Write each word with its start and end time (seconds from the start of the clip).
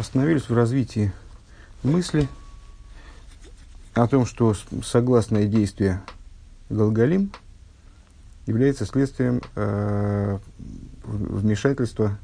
остановились 0.00 0.48
в 0.48 0.54
развитии 0.54 1.12
мысли 1.82 2.26
о 3.94 4.06
том, 4.08 4.24
что 4.24 4.54
согласное 4.82 5.46
действие 5.46 6.00
Галгалим 6.70 7.30
является 8.46 8.86
следствием 8.86 9.42
э, 9.56 10.38
вмешательства 11.04 12.18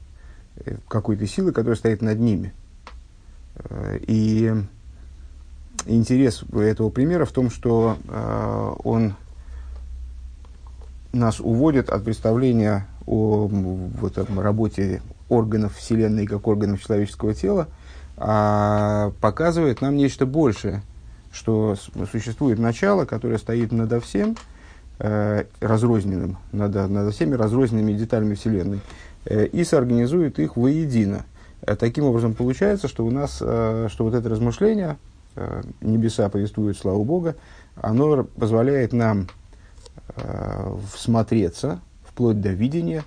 э, 0.56 0.76
какой-то 0.88 1.26
силы, 1.26 1.52
которая 1.52 1.76
стоит 1.76 2.00
над 2.00 2.18
ними. 2.18 2.54
Э, 3.56 3.98
и 4.00 4.54
интерес 5.84 6.44
этого 6.54 6.88
примера 6.88 7.26
в 7.26 7.32
том, 7.32 7.50
что 7.50 7.98
э, 8.08 8.74
он 8.84 9.16
нас 11.12 11.40
уводит 11.40 11.90
от 11.90 12.04
представления 12.04 12.88
о 13.06 13.46
вот, 13.46 14.18
работе 14.30 15.02
органов 15.28 15.76
Вселенной 15.76 16.26
как 16.26 16.46
органов 16.46 16.82
человеческого 16.82 17.34
тела, 17.34 17.68
а 18.16 19.12
показывает 19.20 19.80
нам 19.80 19.96
нечто 19.96 20.26
большее, 20.26 20.82
что 21.32 21.76
существует 22.10 22.58
начало, 22.58 23.04
которое 23.04 23.38
стоит 23.38 23.72
над 23.72 24.02
всем, 24.02 24.36
э, 24.98 25.44
разрозненным, 25.60 26.38
над, 26.52 26.74
над 26.74 27.14
всеми 27.14 27.34
разрозненными 27.34 27.92
деталями 27.92 28.34
Вселенной, 28.34 28.80
э, 29.26 29.46
и 29.46 29.64
соорганизует 29.64 30.38
их 30.38 30.56
воедино. 30.56 31.26
Э, 31.62 31.76
таким 31.76 32.04
образом, 32.04 32.34
получается, 32.34 32.88
что 32.88 33.04
у 33.04 33.10
нас, 33.10 33.38
э, 33.40 33.88
что 33.90 34.04
вот 34.04 34.14
это 34.14 34.28
размышление, 34.28 34.96
э, 35.34 35.62
небеса 35.82 36.28
повествуют 36.30 36.78
славу 36.78 37.04
Бога, 37.04 37.36
оно 37.76 38.24
позволяет 38.24 38.94
нам 38.94 39.28
э, 40.16 40.76
всмотреться, 40.94 41.80
вплоть 42.04 42.40
до 42.40 42.50
видения, 42.50 43.04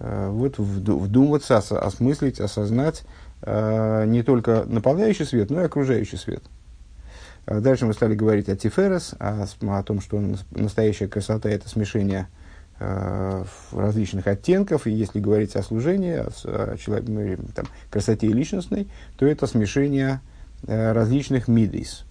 вот 0.00 0.58
вдуматься, 0.58 1.58
осмыслить, 1.58 2.40
осознать 2.40 3.02
э, 3.42 4.04
не 4.06 4.22
только 4.22 4.64
наполняющий 4.66 5.26
свет, 5.26 5.50
но 5.50 5.60
и 5.60 5.64
окружающий 5.64 6.16
свет. 6.16 6.42
А 7.46 7.60
дальше 7.60 7.86
мы 7.86 7.92
стали 7.92 8.14
говорить 8.14 8.48
о 8.48 8.56
Тиферес, 8.56 9.14
о, 9.18 9.46
о 9.60 9.82
том, 9.82 10.00
что 10.00 10.22
настоящая 10.52 11.08
красота– 11.08 11.48
это 11.50 11.68
смешение 11.68 12.28
э, 12.78 13.44
различных 13.72 14.26
оттенков, 14.26 14.86
и 14.86 14.90
если 14.90 15.20
говорить 15.20 15.56
о 15.56 15.62
служении, 15.62 16.14
о, 16.14 16.30
о 16.44 16.76
человек, 16.76 17.08
ну, 17.08 17.36
там, 17.54 17.66
красоте 17.90 18.28
личностной, 18.28 18.88
то 19.16 19.26
это 19.26 19.46
смешение 19.46 20.20
э, 20.66 20.92
различных 20.92 21.48
мидис, 21.48 22.04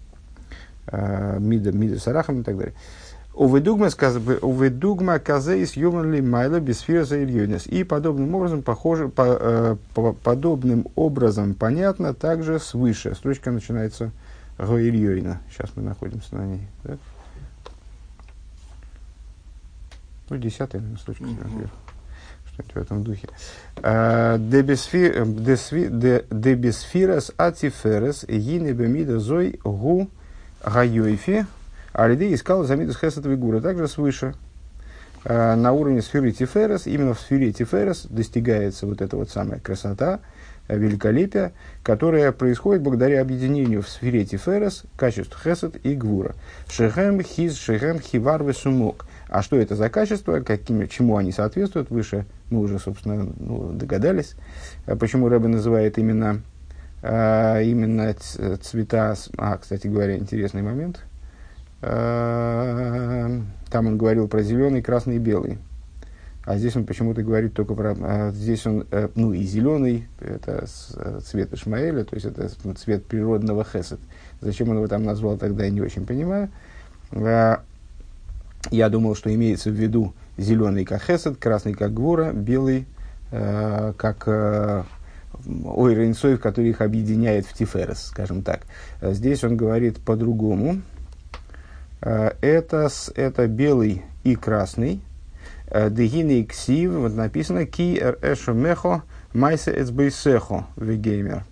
э, 0.88 1.38
мида, 1.40 1.72
мида 1.72 2.00
сарахам 2.00 2.42
и 2.42 2.44
так 2.44 2.58
далее. 2.58 2.76
Уведугма 3.40 5.20
казеис 5.20 5.78
юванли 5.78 6.20
майла 6.20 6.60
бисфирса 6.60 7.24
ильюнис. 7.24 7.68
И 7.68 7.86
подобным 7.86 8.36
образом, 8.36 8.64
похоже, 8.64 9.08
по, 9.08 9.24
э, 9.26 9.78
по, 9.94 10.12
подобным 10.12 10.88
образом 10.98 11.54
понятно 11.54 12.14
также 12.14 12.60
свыше. 12.60 13.16
Строчка 13.16 13.52
начинается 13.52 14.12
Гоильёйна. 14.58 15.40
Сейчас 15.50 15.70
мы 15.78 15.84
находимся 15.84 16.36
на 16.36 16.48
ней. 16.48 16.68
Да? 16.84 16.98
Ну, 20.30 20.36
десятая, 20.38 20.80
наверное, 20.80 21.00
строчка 21.00 21.24
mm-hmm. 21.24 21.70
Что-нибудь 22.52 22.74
в 22.74 22.78
этом 22.78 23.04
духе. 23.06 23.30
А, 23.78 24.38
Дебисфирас 26.30 27.32
атиферес 27.38 28.26
гине 28.26 28.74
бемида 28.74 29.20
зой 29.20 29.62
гу 29.64 30.10
гайойфи 30.62 31.46
алиды 31.94 32.34
искал 32.34 32.64
замидус 32.64 32.98
хесет 32.98 33.26
вигура. 33.26 33.62
Также 33.62 33.88
свыше 33.88 34.36
а, 35.26 35.56
на 35.56 35.72
уровне 35.74 36.02
сферы 36.02 36.32
Тиферес, 36.32 36.88
именно 36.88 37.14
в 37.14 37.20
сфере 37.20 37.52
Тиферес 37.52 38.06
достигается 38.10 38.86
вот 38.86 39.02
эта 39.02 39.18
вот 39.18 39.30
самая 39.30 39.60
красота, 39.60 40.20
великолепия, 40.68 41.54
которое 41.84 42.32
происходит 42.32 42.84
благодаря 42.84 43.22
объединению 43.22 43.82
в 43.82 43.90
сфере 43.90 44.24
Тиферес 44.24 44.84
качеств 44.96 45.38
Хесед 45.44 45.84
и 45.84 45.96
Гвура. 45.96 46.36
Шехем 46.70 47.22
хиз 47.22 47.58
шехем 47.58 48.00
хивар 48.00 48.44
весумок. 48.44 49.06
А 49.28 49.42
что 49.42 49.58
это 49.58 49.76
за 49.76 49.90
качества, 49.90 50.40
каким, 50.40 50.88
чему 50.88 51.18
они 51.18 51.32
соответствуют, 51.32 51.90
выше 51.90 52.26
мы 52.50 52.62
уже, 52.62 52.80
собственно, 52.80 53.32
ну, 53.38 53.72
догадались, 53.74 54.36
а 54.86 54.96
почему 54.96 55.30
Рэбе 55.30 55.48
называет 55.48 55.98
именно, 55.98 56.42
а, 57.04 57.62
именно 57.62 58.14
цвета. 58.62 59.16
А, 59.38 59.58
кстати 59.58 59.88
говоря, 59.88 60.18
интересный 60.18 60.62
момент. 60.62 61.04
А, 61.82 63.42
там 63.70 63.88
он 63.88 63.98
говорил 63.98 64.28
про 64.28 64.42
зеленый, 64.42 64.82
красный 64.82 65.16
и 65.16 65.20
белый. 65.20 65.60
А 66.50 66.58
здесь 66.58 66.76
он 66.76 66.86
почему-то 66.86 67.22
говорит 67.22 67.54
только 67.54 67.76
про... 67.76 67.96
А 68.02 68.32
здесь 68.32 68.66
он, 68.66 68.88
э, 68.90 69.10
ну, 69.14 69.34
и 69.34 69.44
зеленый, 69.44 70.08
это 70.20 70.66
э, 70.96 71.20
цвет 71.24 71.54
Ишмаэля, 71.54 72.04
то 72.04 72.16
есть 72.16 72.26
это 72.26 72.50
цвет 72.76 73.06
природного 73.06 73.64
хесед. 73.64 74.00
Зачем 74.42 74.70
он 74.70 74.78
его 74.78 74.88
там 74.88 75.04
назвал, 75.04 75.38
тогда 75.38 75.66
я 75.66 75.70
не 75.70 75.82
очень 75.82 76.08
понимаю. 76.08 76.50
А, 77.12 77.62
я 78.72 78.90
думал, 78.90 79.16
что 79.16 79.34
имеется 79.34 79.70
в 79.70 79.74
виду 79.74 80.14
зеленый 80.38 80.86
как 80.86 81.04
хесед, 81.04 81.38
красный 81.38 81.74
как 81.74 81.94
гвора, 81.94 82.32
белый 82.32 82.88
э, 83.32 83.94
как 83.96 84.24
э, 84.26 84.84
ойренцой, 85.66 86.40
который 86.40 86.72
их 86.72 86.82
объединяет 86.82 87.46
в 87.46 87.54
тиферес, 87.54 88.08
скажем 88.08 88.42
так. 88.42 88.62
Здесь 89.02 89.44
он 89.44 89.56
говорит 89.56 90.00
по-другому. 90.00 90.82
Э, 92.02 92.32
это, 92.42 92.90
это 93.16 93.48
белый 93.48 94.04
и 94.24 94.36
красный, 94.36 95.02
Э, 95.72 95.90
Дегины 95.90 96.44
ксив, 96.46 96.94
вот 96.94 97.14
написано, 97.14 97.66
ки 97.66 97.98
эр 98.00 98.18
эшо 98.22 98.54
мехо 98.54 99.04
майсе 99.34 99.72
эцбейсехо 99.80 100.66
вегеймер. 100.76 101.44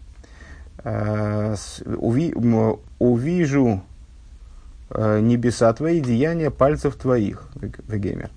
Э, 0.83 1.55
увижу 2.99 3.83
небеса 4.89 5.73
твои, 5.73 5.99
деяния 5.99 6.49
пальцев 6.49 6.95
твоих, 6.95 7.49
вегеймер. 7.87 8.29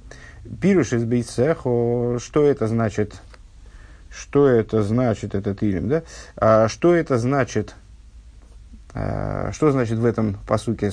Пируш 0.61 0.93
из 0.93 1.05
бейсехо, 1.05 2.19
что 2.19 2.45
это 2.45 2.67
значит? 2.67 3.21
Что 4.11 4.49
это 4.49 4.83
значит, 4.83 5.37
этот 5.37 5.63
илем, 5.63 5.89
да? 5.89 6.03
А 6.37 6.67
что 6.69 6.95
это 6.95 7.19
значит, 7.19 7.77
что 8.93 9.71
значит 9.71 9.99
в 9.99 10.05
этом 10.05 10.37
посуке, 10.47 10.91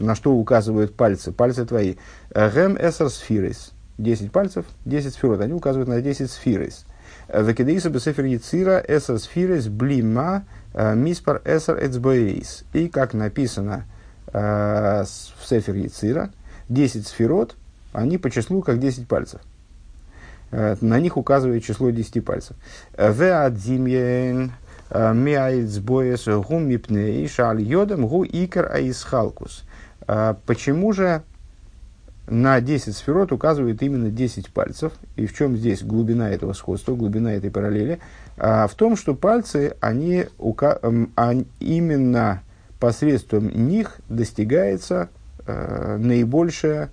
на 0.00 0.14
что 0.14 0.32
указывают 0.32 0.96
пальцы? 0.96 1.32
Пальцы 1.32 1.64
твои. 1.64 1.96
Гем 2.34 2.76
эсер 2.76 3.08
сфирис. 3.08 3.72
10 3.98 4.32
пальцев, 4.32 4.66
10 4.84 5.14
сферот. 5.14 5.40
Они 5.40 5.52
указывают 5.52 5.88
на 5.88 6.00
10 6.00 6.30
сфирис. 6.30 6.84
Векедеиса 7.32 7.90
бесефер 7.90 8.24
яцира 8.24 8.82
эсер 8.86 9.18
сфирис 9.18 9.68
блима 9.68 10.44
э, 10.74 10.94
миспар 10.94 11.40
эсер 11.44 11.78
эцбоэйс. 11.82 12.64
И 12.72 12.88
как 12.88 13.14
написано 13.14 13.84
э, 14.32 15.04
в 15.04 15.46
сефер 15.46 15.74
яцира, 15.76 16.30
10 16.68 17.06
сферот, 17.06 17.56
они 17.92 18.18
по 18.18 18.30
числу 18.30 18.62
как 18.62 18.78
10 18.78 19.08
пальцев. 19.08 19.40
Э, 20.50 20.76
на 20.80 21.00
них 21.00 21.16
указывает 21.16 21.64
число 21.64 21.90
10 21.90 22.24
пальцев. 22.24 22.56
Веадзимьен 22.98 24.52
миаицбоэс 24.94 26.26
гум 26.46 26.68
мипней 26.68 27.26
шаль 27.28 27.60
йодам 27.60 28.06
гу 28.06 28.24
икер 28.24 28.70
аисхалкус. 28.72 29.64
Почему 30.46 30.92
же 30.92 31.22
на 32.26 32.60
10 32.60 32.96
сферот 32.96 33.32
указывает 33.32 33.82
именно 33.82 34.10
10 34.10 34.50
пальцев. 34.50 34.92
И 35.16 35.26
в 35.26 35.36
чем 35.36 35.56
здесь 35.56 35.82
глубина 35.82 36.30
этого 36.30 36.52
сходства, 36.52 36.94
глубина 36.94 37.34
этой 37.34 37.50
параллели? 37.50 38.00
А 38.38 38.66
в 38.66 38.74
том, 38.74 38.96
что 38.96 39.14
пальцы, 39.14 39.76
они, 39.80 40.26
они 41.16 41.46
именно 41.60 42.42
посредством 42.80 43.48
них 43.48 43.98
достигается 44.08 45.08
э, 45.46 45.96
наибольшая, 45.98 46.90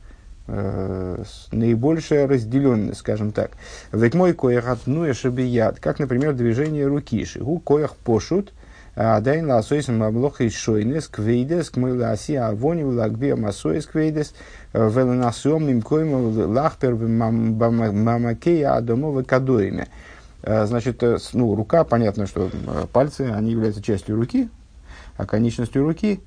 э, 0.51 1.23
наибольшая 1.51 2.27
разделенность, 2.27 2.99
скажем 2.99 3.31
так. 3.31 3.51
Ведь 3.91 4.13
мой 4.13 4.33
коях 4.33 4.67
отнуя 4.67 5.13
шабият, 5.13 5.79
как, 5.79 5.99
например, 5.99 6.33
движение 6.33 6.85
руки. 6.87 7.25
Шигу 7.25 7.59
коях 7.59 7.95
пошут, 7.95 8.53
Дайн 8.93 9.49
ласойсом 9.49 10.03
и 10.03 10.49
шойнес, 10.49 11.07
квейдес, 11.07 11.69
кмыласи, 11.69 12.33
авони, 12.33 12.83
лагби, 12.83 13.31
масоис 13.31 13.85
квейдес, 13.85 14.33
веленасом 14.73 15.69
им 15.69 15.81
койма 15.81 16.17
лахпер 16.17 16.95
мамакея 16.95 18.75
адомова 18.75 19.23
кадоями. 19.23 19.87
Значит, 20.43 21.01
ну, 21.33 21.55
рука, 21.55 21.85
понятно, 21.85 22.27
что 22.27 22.49
пальцы, 22.91 23.31
они 23.33 23.51
являются 23.51 23.81
частью 23.81 24.17
руки, 24.17 24.49
а 25.15 25.25
конечностью 25.25 25.83
руки. 25.83 26.19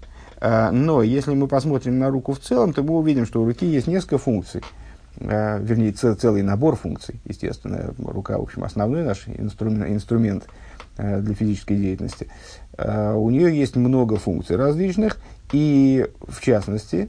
Но 0.72 1.02
если 1.02 1.34
мы 1.34 1.48
посмотрим 1.48 1.98
на 1.98 2.10
руку 2.10 2.32
в 2.34 2.38
целом, 2.38 2.74
то 2.74 2.82
мы 2.82 2.94
увидим, 2.96 3.24
что 3.24 3.40
у 3.40 3.46
руки 3.46 3.64
есть 3.64 3.86
несколько 3.86 4.18
функций. 4.18 4.62
Вернее, 5.16 5.92
целый 5.92 6.42
набор 6.42 6.76
функций, 6.76 7.20
естественно. 7.24 7.94
Рука, 7.98 8.36
в 8.36 8.42
общем, 8.42 8.64
основной 8.64 9.04
наш 9.04 9.26
инструмент, 9.26 9.90
инструмент– 9.90 10.44
Э, 10.96 11.20
для 11.20 11.34
физической 11.34 11.76
деятельности, 11.76 12.28
у 12.78 13.30
нее 13.30 13.56
есть 13.56 13.74
много 13.74 14.16
функций 14.16 14.54
различных, 14.54 15.18
и 15.52 16.06
в 16.20 16.40
частности, 16.40 17.08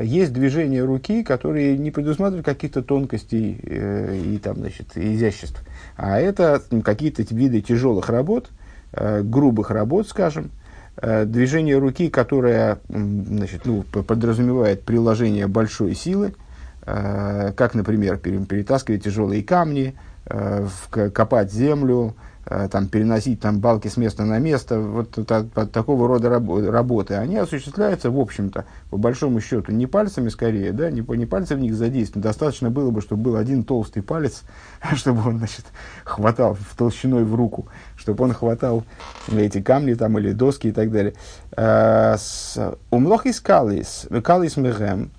есть 0.00 0.32
движения 0.32 0.84
руки, 0.84 1.24
которые 1.24 1.76
не 1.78 1.90
предусматривают 1.90 2.46
каких-то 2.46 2.82
тонкостей 2.82 3.58
э, 3.60 4.16
и 4.16 4.38
там, 4.38 4.56
значит, 4.58 4.96
изяществ. 4.96 5.64
А 5.96 6.20
это 6.20 6.62
какие-то 6.84 7.22
виды 7.34 7.60
тяжелых 7.60 8.08
работ, 8.08 8.50
э, 8.92 9.22
грубых 9.22 9.70
работ, 9.70 10.08
скажем, 10.08 10.52
движение 11.00 11.78
руки, 11.78 12.08
которое 12.08 12.78
значит, 12.88 13.62
ну, 13.64 13.82
подразумевает 13.82 14.82
приложение 14.82 15.46
большой 15.46 15.94
силы, 15.94 16.34
э, 16.86 17.52
как, 17.56 17.74
например, 17.74 18.18
перетаскивать 18.18 19.04
тяжелые 19.04 19.42
камни, 19.42 19.94
э, 20.26 20.66
копать 20.90 21.52
землю, 21.52 22.14
Э, 22.14 22.33
там, 22.44 22.88
переносить 22.88 23.40
там, 23.40 23.58
балки 23.58 23.88
с 23.88 23.96
места 23.96 24.24
на 24.24 24.38
место, 24.38 24.78
вот 24.78 25.16
это, 25.18 25.46
от, 25.54 25.72
такого 25.72 26.06
рода 26.06 26.28
раб, 26.28 26.44
работы, 26.48 27.14
они 27.14 27.36
осуществляются, 27.36 28.10
в 28.10 28.18
общем-то, 28.18 28.64
по 28.90 28.96
большому 28.96 29.40
счету, 29.40 29.72
не 29.72 29.86
пальцами 29.86 30.28
скорее, 30.28 30.72
да, 30.72 30.90
не, 30.90 31.00
не 31.16 31.26
пальцы 31.26 31.56
в 31.56 31.58
них 31.58 31.74
задействованы. 31.74 32.22
Достаточно 32.22 32.70
было 32.70 32.90
бы, 32.90 33.00
чтобы 33.00 33.22
был 33.22 33.36
один 33.36 33.64
толстый 33.64 34.02
палец, 34.02 34.42
чтобы 34.94 35.26
он, 35.28 35.38
значит, 35.38 35.64
хватал 36.04 36.54
в 36.54 36.76
толщиной 36.76 37.24
в 37.24 37.34
руку, 37.34 37.66
чтобы 37.96 38.24
он 38.24 38.32
хватал 38.32 38.84
эти 39.32 39.62
камни 39.62 39.94
там, 39.94 40.18
или 40.18 40.32
доски 40.32 40.68
и 40.68 40.72
так 40.72 40.90
далее. 40.90 41.14
Э, 41.56 42.16
Умлох 42.90 43.26
из 43.26 43.40
калис, 43.40 44.06
калис 44.22 44.56
мехем, 44.56 45.10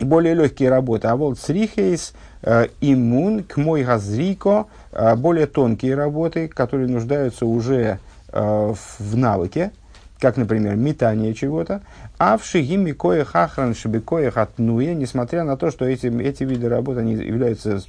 более 0.00 0.34
легкие 0.34 0.70
работы, 0.70 1.08
а 1.08 1.16
вот 1.16 1.38
срихейс, 1.38 2.12
э, 2.12 2.35
иммун, 2.80 3.42
к 3.42 3.56
мой 3.56 3.82
газрико, 3.82 4.68
а, 4.92 5.16
более 5.16 5.46
тонкие 5.46 5.94
работы, 5.94 6.48
которые 6.48 6.88
нуждаются 6.88 7.44
уже 7.44 7.98
э, 8.32 8.74
в 8.98 9.16
навыке, 9.16 9.72
как, 10.20 10.36
например, 10.36 10.76
метание 10.76 11.34
чего-то, 11.34 11.82
а 12.18 12.38
в 12.38 12.44
шигиме 12.44 12.94
кое 12.94 13.24
хахран 13.24 13.74
шибикое 13.74 14.30
хатнуя, 14.30 14.94
несмотря 14.94 15.44
на 15.44 15.56
то, 15.56 15.70
что 15.70 15.84
эти, 15.84 16.06
эти 16.22 16.44
виды 16.44 16.68
работ 16.68 16.98
они 16.98 17.14
являются 17.14 17.82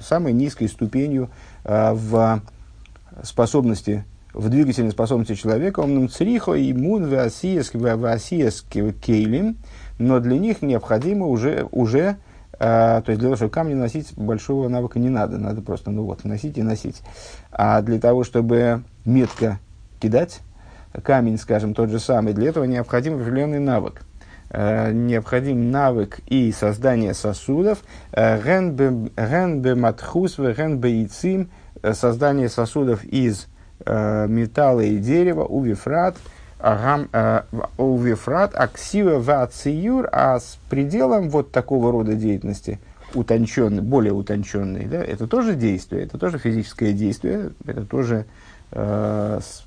самой 0.00 0.32
низкой 0.32 0.68
ступенью 0.68 1.28
э, 1.64 1.92
в 1.92 2.40
способности, 3.24 4.04
в 4.32 4.48
двигательной 4.48 4.92
способности 4.92 5.34
человека, 5.34 5.80
он 5.80 6.08
црихо 6.08 6.54
и 6.54 6.72
мун 6.72 7.08
васиес 7.10 7.70
кейлим, 7.72 9.56
но 9.98 10.20
для 10.20 10.38
них 10.38 10.62
необходимо 10.62 11.26
уже, 11.26 11.66
уже 11.72 12.16
то 12.58 13.04
есть 13.06 13.20
для 13.20 13.28
того, 13.28 13.36
чтобы 13.36 13.50
камни 13.50 13.74
носить, 13.74 14.12
большого 14.16 14.68
навыка 14.68 14.98
не 14.98 15.08
надо. 15.08 15.38
Надо 15.38 15.62
просто, 15.62 15.90
ну 15.90 16.04
вот, 16.04 16.24
носить 16.24 16.58
и 16.58 16.62
носить. 16.62 17.02
А 17.52 17.80
для 17.82 18.00
того, 18.00 18.24
чтобы 18.24 18.82
метко 19.04 19.58
кидать 20.00 20.40
камень, 21.02 21.38
скажем, 21.38 21.74
тот 21.74 21.90
же 21.90 22.00
самый, 22.00 22.32
для 22.32 22.48
этого 22.48 22.64
необходим 22.64 23.20
определенный 23.20 23.60
навык. 23.60 24.02
Uh, 24.50 24.92
необходим 24.94 25.70
навык 25.70 26.20
и 26.26 26.50
создание 26.52 27.12
сосудов, 27.12 27.80
генбе 28.14 29.74
матхус, 29.74 30.38
генбе 30.38 31.02
ицим, 31.02 31.50
создание 31.92 32.48
сосудов 32.48 33.04
из 33.04 33.46
металла 33.86 34.80
и 34.80 34.96
дерева, 34.96 35.44
увифрат, 35.44 36.16
Э, 36.60 37.42
Увифрат, 37.76 38.54
аксива 38.54 39.18
вациюр, 39.20 40.08
а 40.10 40.40
с 40.40 40.58
пределом 40.68 41.30
вот 41.30 41.52
такого 41.52 41.92
рода 41.92 42.14
деятельности, 42.14 42.80
утонченный, 43.14 43.82
более 43.82 44.12
утонченный, 44.12 44.86
да, 44.86 45.02
это 45.02 45.28
тоже 45.28 45.54
действие, 45.54 46.02
это 46.02 46.18
тоже 46.18 46.38
физическое 46.38 46.92
действие, 46.92 47.52
это 47.64 47.84
тоже 47.84 48.26
э, 48.72 49.40
с, 49.40 49.64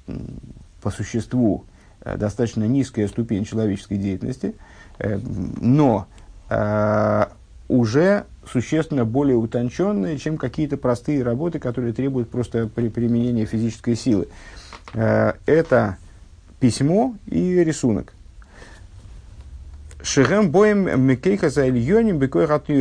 по 0.82 0.92
существу 0.92 1.64
э, 2.02 2.18
достаточно 2.18 2.66
низкая 2.66 3.08
ступень 3.08 3.46
человеческой 3.46 3.98
деятельности, 3.98 4.54
э, 5.00 5.18
но 5.62 6.08
э, 6.50 7.26
уже 7.70 8.26
существенно 8.52 9.06
более 9.06 9.38
утонченные, 9.38 10.18
чем 10.18 10.38
какие-то 10.38 10.76
простые 10.76 11.24
работы, 11.24 11.58
которые 11.60 11.94
требуют 11.94 12.30
просто 12.30 12.68
при 12.68 12.90
применении 12.90 13.46
физической 13.46 13.96
силы. 13.96 14.28
Э, 14.94 15.34
это 15.46 15.98
письмо 16.62 17.16
и 17.26 17.62
рисунок. 17.64 18.14
Шехем 20.04 20.52
боем 20.52 21.06
мекейха 21.06 21.50
за 21.50 21.68
ильоним 21.68 22.22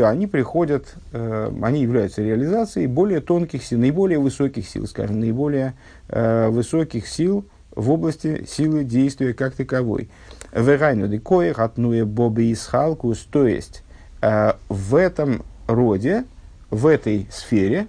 Они 0.05 0.27
приходят, 0.27 0.95
э, 1.13 1.51
они 1.63 1.83
являются 1.83 2.23
реализацией 2.23 2.87
более 2.87 3.21
тонких 3.21 3.65
сил, 3.65 3.79
наиболее 3.79 4.19
высоких 4.19 4.69
сил, 4.69 4.87
скажем, 4.87 5.21
наиболее 5.21 5.75
э, 6.09 6.49
высоких 6.49 7.09
сил 7.09 7.45
в 7.75 7.91
области 7.91 8.47
силы 8.47 8.85
действия 8.85 9.35
как 9.35 9.55
таковой. 9.55 10.09
Верайну 10.53 11.09
декоях 11.09 11.59
атнуя 11.59 12.05
боби 12.05 12.53
исхалкус, 12.53 13.27
то 13.31 13.47
есть 13.47 13.83
э, 14.23 14.53
в 14.69 14.95
этом 14.95 15.43
роде, 15.67 16.25
в 16.71 16.87
этой 16.87 17.27
сфере, 17.31 17.87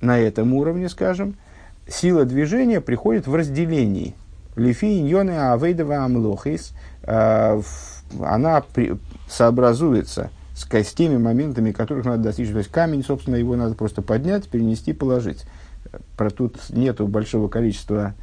на 0.00 0.18
этом 0.18 0.52
уровне, 0.54 0.88
скажем, 0.88 1.36
сила 1.88 2.24
движения 2.24 2.82
приходит 2.82 3.26
в 3.26 3.34
разделении– 3.34 4.14
Лифи 4.56 5.00
иньоны 5.00 5.52
авейдова 5.52 6.04
амлохис, 6.04 6.72
э, 7.02 7.60
она 8.22 8.64
сообразуется 9.28 10.30
с, 10.54 10.94
теми 10.94 11.18
моментами, 11.18 11.72
которых 11.72 12.06
надо 12.06 12.24
достичь. 12.24 12.50
То 12.50 12.58
есть 12.58 12.70
камень, 12.70 13.04
собственно, 13.04 13.36
его 13.36 13.54
надо 13.56 13.74
просто 13.74 14.00
поднять, 14.00 14.48
перенести, 14.48 14.92
положить. 14.92 15.44
Про 16.16 16.30
тут 16.30 16.56
нету 16.70 17.06
большого 17.06 17.48
количества 17.48 18.14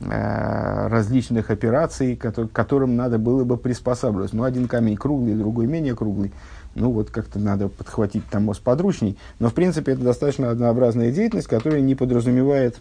э, 0.00 0.88
различных 0.88 1.50
операций, 1.50 2.16
к 2.16 2.32
которым 2.48 2.96
надо 2.96 3.18
было 3.18 3.44
бы 3.44 3.56
приспосабливаться. 3.56 4.36
Ну, 4.36 4.42
один 4.42 4.66
камень 4.66 4.96
круглый, 4.96 5.34
другой 5.34 5.66
менее 5.66 5.94
круглый. 5.94 6.32
Ну, 6.74 6.90
вот 6.90 7.10
как-то 7.10 7.38
надо 7.38 7.68
подхватить 7.68 8.26
там 8.28 8.44
мост 8.44 8.60
подручней. 8.60 9.16
Но, 9.38 9.50
в 9.50 9.54
принципе, 9.54 9.92
это 9.92 10.02
достаточно 10.02 10.50
однообразная 10.50 11.12
деятельность, 11.12 11.48
которая 11.48 11.80
не 11.80 11.94
подразумевает 11.94 12.80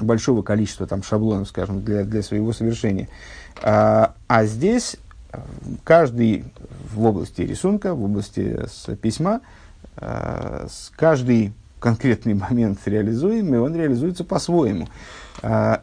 большого 0.00 0.42
количества 0.42 0.86
там, 0.86 1.02
шаблонов, 1.02 1.48
скажем, 1.48 1.82
для, 1.82 2.04
для 2.04 2.22
своего 2.22 2.52
совершения. 2.52 3.08
А, 3.62 4.14
а 4.28 4.44
здесь 4.44 4.96
э, 5.32 5.38
каждый 5.84 6.44
в 6.92 7.04
области 7.04 7.42
рисунка, 7.42 7.94
в 7.94 8.02
области 8.02 8.66
с 8.66 8.94
письма, 8.96 9.40
а, 9.96 10.66
с 10.68 10.90
каждый 10.96 11.52
конкретный 11.78 12.34
момент 12.34 12.78
реализуемый, 12.84 13.60
он 13.60 13.76
реализуется 13.76 14.24
по-своему. 14.24 14.88
А, 15.42 15.82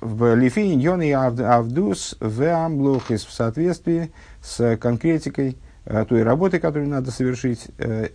в 0.00 0.34
Лифи 0.34 0.60
Йон 0.60 1.02
и 1.02 1.12
Авдус 1.12 2.16
в 2.18 2.42
Амблохис 2.42 3.24
в 3.24 3.32
соответствии 3.32 4.10
с 4.42 4.76
конкретикой 4.76 5.56
той 5.84 6.22
работы, 6.22 6.60
которую 6.60 6.88
надо 6.88 7.10
совершить, 7.10 7.66
э, 7.78 8.08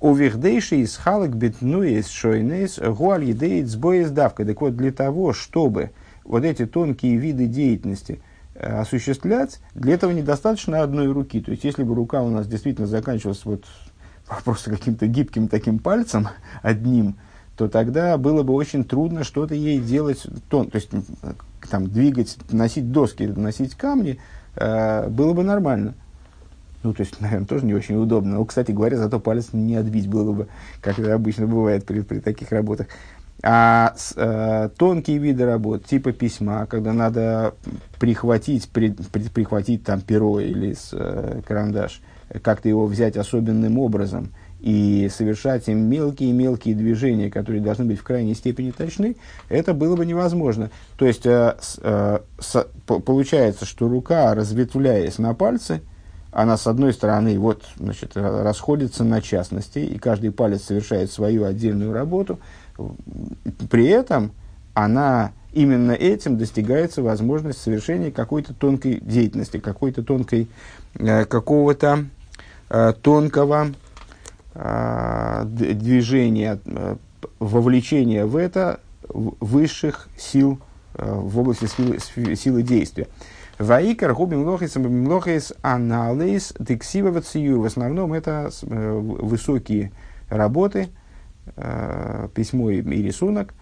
Овердейши 0.00 0.76
из 0.76 0.96
халак 0.96 1.36
битнуис 1.36 2.08
шойнейс 2.08 2.78
гуаль 2.78 3.24
едеет 3.24 3.68
сбоис 3.68 4.10
давка. 4.10 4.46
Так 4.46 4.60
вот, 4.60 4.76
для 4.76 4.92
того, 4.92 5.34
чтобы 5.34 5.90
вот 6.24 6.44
эти 6.44 6.64
тонкие 6.64 7.16
виды 7.16 7.46
деятельности 7.46 8.22
э, 8.54 8.80
осуществлять, 8.80 9.60
для 9.74 9.94
этого 9.94 10.12
недостаточно 10.12 10.82
одной 10.82 11.12
руки. 11.12 11.40
То 11.40 11.50
есть, 11.50 11.64
если 11.64 11.82
бы 11.82 11.94
рука 11.94 12.22
у 12.22 12.30
нас 12.30 12.46
действительно 12.46 12.86
заканчивалась 12.86 13.44
вот 13.44 13.64
просто 14.44 14.70
каким-то 14.70 15.06
гибким 15.06 15.48
таким 15.48 15.78
пальцем 15.78 16.28
одним, 16.62 17.16
то 17.56 17.68
тогда 17.68 18.16
было 18.16 18.42
бы 18.42 18.54
очень 18.54 18.84
трудно 18.84 19.22
что-то 19.22 19.54
ей 19.54 19.80
делать, 19.80 20.26
тон, 20.48 20.70
то 20.70 20.76
есть 20.76 20.90
там, 21.68 21.88
двигать, 21.88 22.38
носить 22.50 22.90
доски, 22.90 23.24
носить 23.24 23.74
камни, 23.74 24.18
э, 24.56 25.08
было 25.08 25.34
бы 25.34 25.42
нормально. 25.42 25.94
Ну, 26.82 26.94
то 26.94 27.02
есть, 27.02 27.20
наверное, 27.20 27.46
тоже 27.46 27.64
не 27.64 27.74
очень 27.74 27.96
удобно. 27.96 28.36
Но, 28.36 28.44
кстати 28.44 28.72
говоря, 28.72 28.96
зато 28.96 29.20
палец 29.20 29.52
не 29.52 29.76
отбить 29.76 30.08
было 30.08 30.32
бы, 30.32 30.48
как 30.80 30.98
это 30.98 31.14
обычно 31.14 31.46
бывает 31.46 31.84
при, 31.84 32.00
при 32.00 32.20
таких 32.20 32.50
работах. 32.52 32.86
А 33.42 33.94
с, 33.96 34.12
э, 34.16 34.68
тонкие 34.76 35.16
виды 35.18 35.46
работ, 35.46 35.86
типа 35.86 36.12
письма, 36.12 36.66
когда 36.66 36.92
надо 36.92 37.54
прихватить, 37.98 38.68
при, 38.68 38.90
при, 38.90 39.22
прихватить 39.28 39.82
там 39.82 40.02
перо 40.02 40.40
или 40.40 40.74
с, 40.74 40.90
э, 40.92 41.40
карандаш, 41.46 42.02
как-то 42.42 42.68
его 42.68 42.86
взять 42.86 43.16
особенным 43.16 43.78
образом 43.78 44.30
и 44.60 45.10
совершать 45.10 45.68
им 45.68 45.88
мелкие-мелкие 45.88 46.74
движения, 46.74 47.30
которые 47.30 47.62
должны 47.62 47.86
быть 47.86 47.98
в 47.98 48.02
крайней 48.02 48.34
степени 48.34 48.70
точны, 48.72 49.16
это 49.48 49.72
было 49.72 49.96
бы 49.96 50.04
невозможно. 50.04 50.70
То 50.98 51.06
есть, 51.06 51.24
э, 51.24 51.56
э, 51.82 52.18
с, 52.38 52.66
получается, 52.84 53.64
что 53.64 53.88
рука, 53.88 54.34
разветвляясь 54.34 55.18
на 55.18 55.32
пальцы, 55.34 55.80
она 56.32 56.56
с 56.56 56.66
одной 56.66 56.92
стороны 56.92 57.38
вот, 57.38 57.64
значит, 57.76 58.12
расходится 58.14 59.04
на 59.04 59.20
частности, 59.20 59.80
и 59.80 59.98
каждый 59.98 60.30
палец 60.30 60.64
совершает 60.64 61.10
свою 61.10 61.44
отдельную 61.44 61.92
работу. 61.92 62.38
При 63.68 63.86
этом 63.86 64.32
она 64.74 65.32
именно 65.52 65.92
этим 65.92 66.38
достигается 66.38 67.02
возможность 67.02 67.60
совершения 67.60 68.10
какой-то 68.10 68.54
тонкой 68.54 69.00
деятельности, 69.00 69.58
какой-то 69.58 70.02
тонкой, 70.02 70.48
э, 70.94 71.24
какого-то 71.24 72.06
э, 72.68 72.92
тонкого 73.02 73.72
э, 74.54 75.42
движения, 75.44 76.60
вовлечения 77.38 78.24
в 78.24 78.36
это 78.36 78.80
высших 79.08 80.08
сил 80.16 80.60
в 80.94 81.38
области 81.38 81.66
силы, 81.66 82.36
силы 82.36 82.62
действия. 82.62 83.08
Ваикар 83.60 84.14
губи 84.14 84.36
млохис 84.36 84.76
млохис 84.76 85.52
анализ 85.60 86.54
дексива 86.58 87.10
В 87.10 87.64
основном 87.66 88.14
это 88.14 88.48
э, 88.62 88.98
высокие 88.98 89.92
работы, 90.30 90.88
э, 91.56 92.28
письмо 92.34 92.70
и, 92.70 92.80
рисунок, 92.80 93.52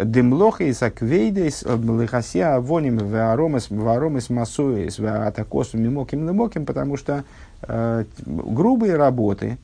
Демлоха 0.00 0.62
и 0.62 0.72
саквейдейс 0.72 1.64
лихасия 1.64 2.54
авоним 2.54 2.98
вааромес 2.98 3.68
вааромес 3.68 4.30
масуэс 4.30 5.00
ваатакосу 5.00 5.76
мимоким 5.76 6.28
лемоким, 6.28 6.64
потому 6.64 6.96
что 6.96 7.24
э, 7.62 8.04
грубые 8.24 8.94
работы, 8.94 9.58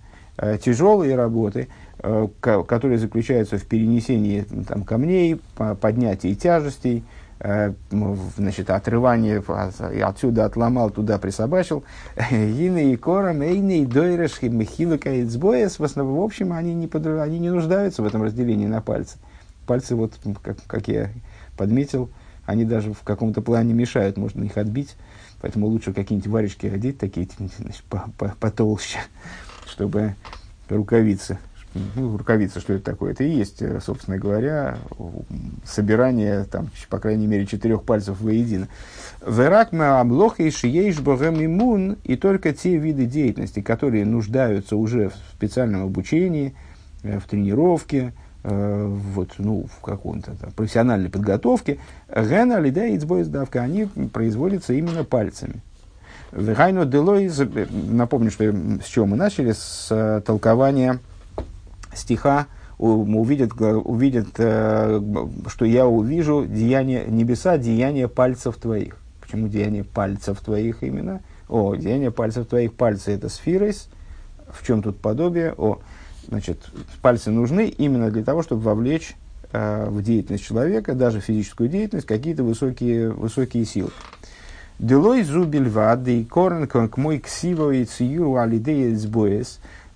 тяжелые 0.60 1.14
работы, 1.14 1.68
которые 2.40 2.98
заключаются 2.98 3.56
в 3.56 3.64
перенесении 3.66 4.44
там, 4.66 4.82
камней, 4.82 5.40
поднятии 5.80 6.34
тяжестей, 6.34 7.04
значит, 8.36 8.70
отрывание, 8.70 9.42
отсюда 10.02 10.46
отломал, 10.46 10.90
туда 10.90 11.18
присобачил. 11.18 11.84
Ины 12.30 12.92
и 12.92 12.96
кором, 12.96 13.42
эйны 13.42 13.82
и 13.82 13.86
дойреш, 13.86 14.40
михилука 14.40 15.12
и 15.12 15.26
цбоес. 15.26 15.78
В 15.78 15.84
основном, 15.84 16.16
в 16.16 16.22
общем, 16.22 16.52
они 16.52 16.74
не, 16.74 16.86
под, 16.86 17.06
они 17.06 17.38
не 17.38 17.50
нуждаются 17.50 18.02
в 18.02 18.06
этом 18.06 18.22
разделении 18.22 18.66
на 18.66 18.80
пальцы. 18.80 19.18
Пальцы, 19.66 19.94
вот, 19.94 20.14
как, 20.42 20.56
как 20.66 20.88
я 20.88 21.10
подметил, 21.56 22.10
они 22.46 22.64
даже 22.64 22.94
в 22.94 23.02
каком-то 23.02 23.42
плане 23.42 23.74
мешают, 23.74 24.16
можно 24.16 24.42
их 24.44 24.56
отбить. 24.56 24.96
Поэтому 25.42 25.66
лучше 25.66 25.92
какие-нибудь 25.92 26.30
варежки 26.30 26.66
одеть, 26.66 26.98
такие 26.98 27.28
значит, 27.58 27.84
по, 27.84 28.10
по, 28.16 28.34
потолще, 28.40 29.00
чтобы 29.66 30.14
рукавицы 30.70 31.38
ну, 31.74 32.16
рукавица, 32.16 32.60
что 32.60 32.74
это 32.74 32.84
такое? 32.84 33.12
Это 33.12 33.24
и 33.24 33.30
есть, 33.30 33.60
э, 33.60 33.80
собственно 33.80 34.16
говоря, 34.16 34.78
собирание, 35.64 36.44
там, 36.44 36.70
по 36.88 36.98
крайней 36.98 37.26
мере, 37.26 37.46
четырех 37.46 37.82
пальцев 37.82 38.20
воедино. 38.20 38.68
Веракма 39.26 40.00
облоха 40.00 40.42
и 40.42 40.50
шиеиш 40.50 40.98
иммун, 40.98 41.96
и 42.04 42.16
только 42.16 42.52
те 42.52 42.76
виды 42.76 43.06
деятельности, 43.06 43.60
которые 43.60 44.04
нуждаются 44.04 44.76
уже 44.76 45.08
в 45.08 45.14
специальном 45.36 45.84
обучении, 45.84 46.54
э, 47.02 47.18
в 47.18 47.24
тренировке, 47.24 48.12
э, 48.44 48.86
вот, 48.86 49.32
ну, 49.38 49.66
в 49.66 49.80
каком-то 49.80 50.32
там, 50.36 50.52
профессиональной 50.52 51.10
подготовке, 51.10 51.78
гена 52.08 52.60
лида 52.60 52.86
и 52.86 52.98
давка, 52.98 53.62
они 53.62 53.86
производятся 54.12 54.74
именно 54.74 55.02
пальцами. 55.02 55.62
Вегайно 56.30 56.84
делой, 56.84 57.30
напомню, 57.70 58.30
что 58.30 58.44
с 58.44 58.86
чего 58.86 59.06
мы 59.06 59.16
начали, 59.16 59.52
с 59.52 60.22
толкования 60.26 60.98
стиха 61.94 62.46
увидят, 62.78 63.52
увидят, 63.60 64.28
э, 64.38 65.00
что 65.46 65.64
я 65.64 65.86
увижу 65.86 66.44
деяние 66.44 67.06
небеса, 67.06 67.56
деяние 67.56 68.08
пальцев 68.08 68.56
твоих. 68.56 68.96
Почему 69.20 69.48
деяние 69.48 69.84
пальцев 69.84 70.40
твоих 70.40 70.82
именно? 70.82 71.20
О, 71.48 71.74
деяние 71.74 72.10
пальцев 72.10 72.46
твоих, 72.46 72.74
пальцы 72.74 73.12
это 73.12 73.28
сфирис. 73.28 73.88
В 74.48 74.66
чем 74.66 74.82
тут 74.82 74.98
подобие? 74.98 75.54
О, 75.56 75.78
значит, 76.28 76.58
пальцы 77.00 77.30
нужны 77.30 77.68
именно 77.68 78.10
для 78.10 78.24
того, 78.24 78.42
чтобы 78.42 78.62
вовлечь 78.62 79.16
э, 79.52 79.88
в 79.88 80.02
деятельность 80.02 80.44
человека, 80.44 80.94
даже 80.94 81.20
физическую 81.20 81.68
деятельность, 81.68 82.06
какие-то 82.06 82.42
высокие, 82.42 83.10
высокие 83.10 83.64
силы. 83.64 83.90
Делой 84.78 85.22
зубильва, 85.22 86.00
и 86.04 86.24
корн 86.24 86.66
к 86.66 86.96
мой 86.96 87.20
ксиво 87.20 87.70
и 87.70 87.84
циюру 87.84 88.36
алидея 88.36 88.98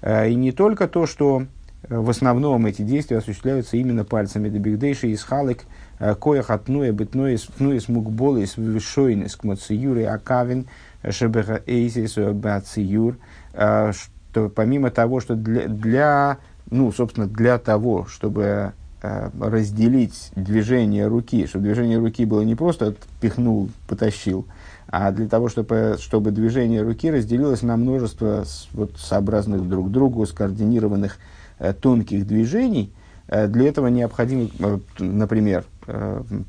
э, 0.02 0.30
И 0.30 0.34
не 0.36 0.52
только 0.52 0.86
то, 0.86 1.06
что 1.06 1.44
в 1.88 2.10
основном 2.10 2.66
эти 2.66 2.82
действия 2.82 3.18
осуществляются 3.18 3.76
именно 3.76 4.04
пальцами. 4.04 4.48
Дебигдейши 4.48 5.08
из 5.08 5.22
халек 5.22 5.62
э, 6.00 6.14
коях 6.16 6.50
отнуя 6.50 6.92
бытноис 6.92 7.42
пнуис 7.42 7.88
мукболис 7.88 8.56
вишойнис 8.56 9.36
к 9.36 9.44
моциюре 9.44 10.08
акавин 10.08 10.66
шебеха 11.08 11.62
эйсис 11.66 12.16
бациюр. 12.16 13.16
Э, 13.52 13.92
что 13.92 14.48
помимо 14.48 14.90
того, 14.90 15.20
что 15.20 15.36
для, 15.36 15.68
для, 15.68 16.38
ну, 16.70 16.90
собственно, 16.92 17.26
для 17.26 17.58
того, 17.58 18.06
чтобы 18.06 18.72
э, 19.00 19.30
разделить 19.40 20.32
движение 20.34 21.06
руки, 21.06 21.46
чтобы 21.46 21.66
движение 21.66 21.98
руки 21.98 22.24
было 22.24 22.42
не 22.42 22.56
просто 22.56 22.96
пихнул, 23.20 23.70
потащил, 23.86 24.46
а 24.88 25.12
для 25.12 25.28
того, 25.28 25.48
чтобы, 25.48 25.96
чтобы 26.00 26.32
движение 26.32 26.82
руки 26.82 27.10
разделилось 27.10 27.62
на 27.62 27.76
множество 27.76 28.44
вот, 28.72 28.98
сообразных 28.98 29.66
друг 29.66 29.90
другу, 29.92 30.26
скоординированных 30.26 31.18
Э, 31.18 31.37
тонких 31.80 32.26
движений, 32.26 32.92
э, 33.28 33.48
для 33.48 33.68
этого 33.68 33.88
необходимо, 33.88 34.48
э, 34.58 34.78
например, 34.98 35.64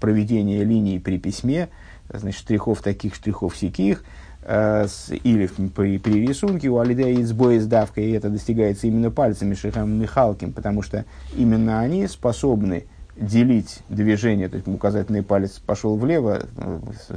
проведение 0.02 0.66
линий 0.66 1.00
при 1.00 1.18
письме, 1.18 1.70
значит, 2.12 2.42
штрихов 2.42 2.82
таких, 2.82 3.16
штрихов 3.16 3.56
сяких, 3.56 4.04
или 4.44 5.50
при, 5.74 5.98
при 5.98 6.28
рисунке 6.28 6.68
у 6.68 6.80
Алидея 6.80 7.26
сбоя 7.26 7.62
с 7.62 7.66
давкой, 7.66 8.06
и 8.06 8.12
это 8.12 8.30
достигается 8.30 8.88
именно 8.88 9.12
пальцами 9.12 9.54
Шихам 9.54 9.92
Михалким, 9.98 10.52
потому 10.52 10.82
что 10.82 11.06
именно 11.38 11.80
они 11.80 12.06
способны 12.08 12.86
делить 13.16 13.80
движение, 13.90 14.50
то 14.50 14.56
есть 14.56 14.68
указательный 14.68 15.24
палец 15.24 15.60
пошел 15.60 15.98
влево, 15.98 16.44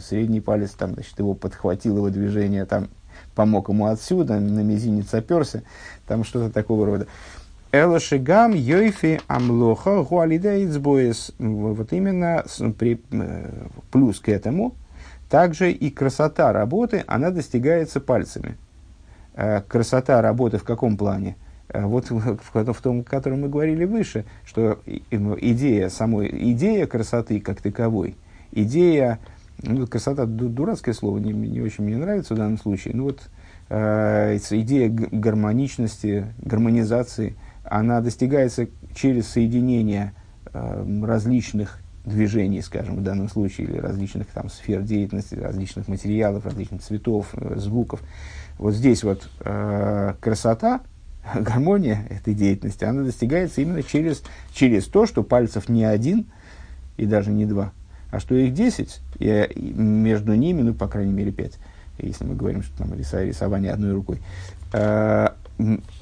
средний 0.00 0.40
палец 0.40 0.70
там, 0.72 0.94
значит, 0.94 1.18
его 1.18 1.34
подхватил 1.34 1.96
его 1.96 2.10
движение, 2.10 2.64
там 2.66 2.88
помог 3.34 3.68
ему 3.68 3.86
отсюда, 3.86 4.40
на 4.40 4.60
мизинец 4.60 5.12
оперся, 5.14 5.62
там 6.06 6.24
что-то 6.24 6.52
такого 6.52 6.86
рода. 6.86 7.06
Элашигам 7.72 8.52
йойфи 8.52 9.22
амлоха 9.28 10.02
гуалида 10.02 10.62
ицбоес. 10.62 11.32
Вот 11.38 11.90
именно 11.94 12.44
при, 12.78 13.00
э, 13.12 13.66
плюс 13.90 14.20
к 14.20 14.28
этому, 14.28 14.74
также 15.30 15.72
и 15.72 15.90
красота 15.90 16.52
работы, 16.52 17.02
она 17.06 17.30
достигается 17.30 17.98
пальцами. 18.00 18.58
Э, 19.34 19.62
красота 19.66 20.20
работы 20.20 20.58
в 20.58 20.64
каком 20.64 20.98
плане? 20.98 21.36
Э, 21.70 21.86
вот 21.86 22.10
в, 22.10 22.36
в, 22.36 22.80
том, 22.82 23.00
о 23.00 23.04
котором 23.04 23.40
мы 23.40 23.48
говорили 23.48 23.86
выше, 23.86 24.26
что 24.44 24.78
идея 24.84 25.88
самой, 25.88 26.28
идея 26.52 26.86
красоты 26.86 27.40
как 27.40 27.62
таковой, 27.62 28.16
идея, 28.50 29.18
ну, 29.62 29.86
красота 29.86 30.26
дурацкое 30.26 30.92
слово, 30.92 31.16
не, 31.16 31.32
не 31.32 31.62
очень 31.62 31.84
мне 31.84 31.96
нравится 31.96 32.34
в 32.34 32.36
данном 32.36 32.58
случае, 32.58 32.94
ну 32.94 33.04
вот 33.04 33.30
идея 33.70 34.90
гармоничности, 34.90 36.26
гармонизации– 36.42 37.34
она 37.64 38.00
достигается 38.00 38.68
через 38.94 39.28
соединение 39.28 40.12
э, 40.52 41.02
различных 41.04 41.78
движений, 42.04 42.60
скажем, 42.62 42.96
в 42.96 43.02
данном 43.02 43.28
случае, 43.28 43.68
или 43.68 43.78
различных 43.78 44.26
там, 44.28 44.50
сфер 44.50 44.82
деятельности, 44.82 45.34
различных 45.36 45.88
материалов, 45.88 46.44
различных 46.44 46.82
цветов, 46.82 47.28
э, 47.34 47.58
звуков. 47.58 48.02
Вот 48.58 48.74
здесь 48.74 49.04
вот 49.04 49.28
э, 49.40 50.14
красота, 50.20 50.80
гармония 51.34 52.06
этой 52.10 52.34
деятельности, 52.34 52.84
она 52.84 53.02
достигается 53.02 53.60
именно 53.60 53.82
через, 53.82 54.22
через 54.52 54.86
то, 54.86 55.06
что 55.06 55.22
пальцев 55.22 55.68
не 55.68 55.84
один 55.84 56.26
и 56.96 57.06
даже 57.06 57.30
не 57.30 57.46
два, 57.46 57.72
а 58.10 58.18
что 58.18 58.34
их 58.34 58.52
десять, 58.52 59.00
и, 59.18 59.48
и 59.54 59.72
между 59.72 60.34
ними, 60.34 60.62
ну, 60.62 60.74
по 60.74 60.88
крайней 60.88 61.12
мере, 61.12 61.30
пять, 61.30 61.58
если 61.98 62.24
мы 62.24 62.34
говорим, 62.34 62.62
что 62.62 62.76
там 62.78 62.92
рисование 62.94 63.72
одной 63.72 63.92
рукой, 63.92 64.18
э, 64.72 65.28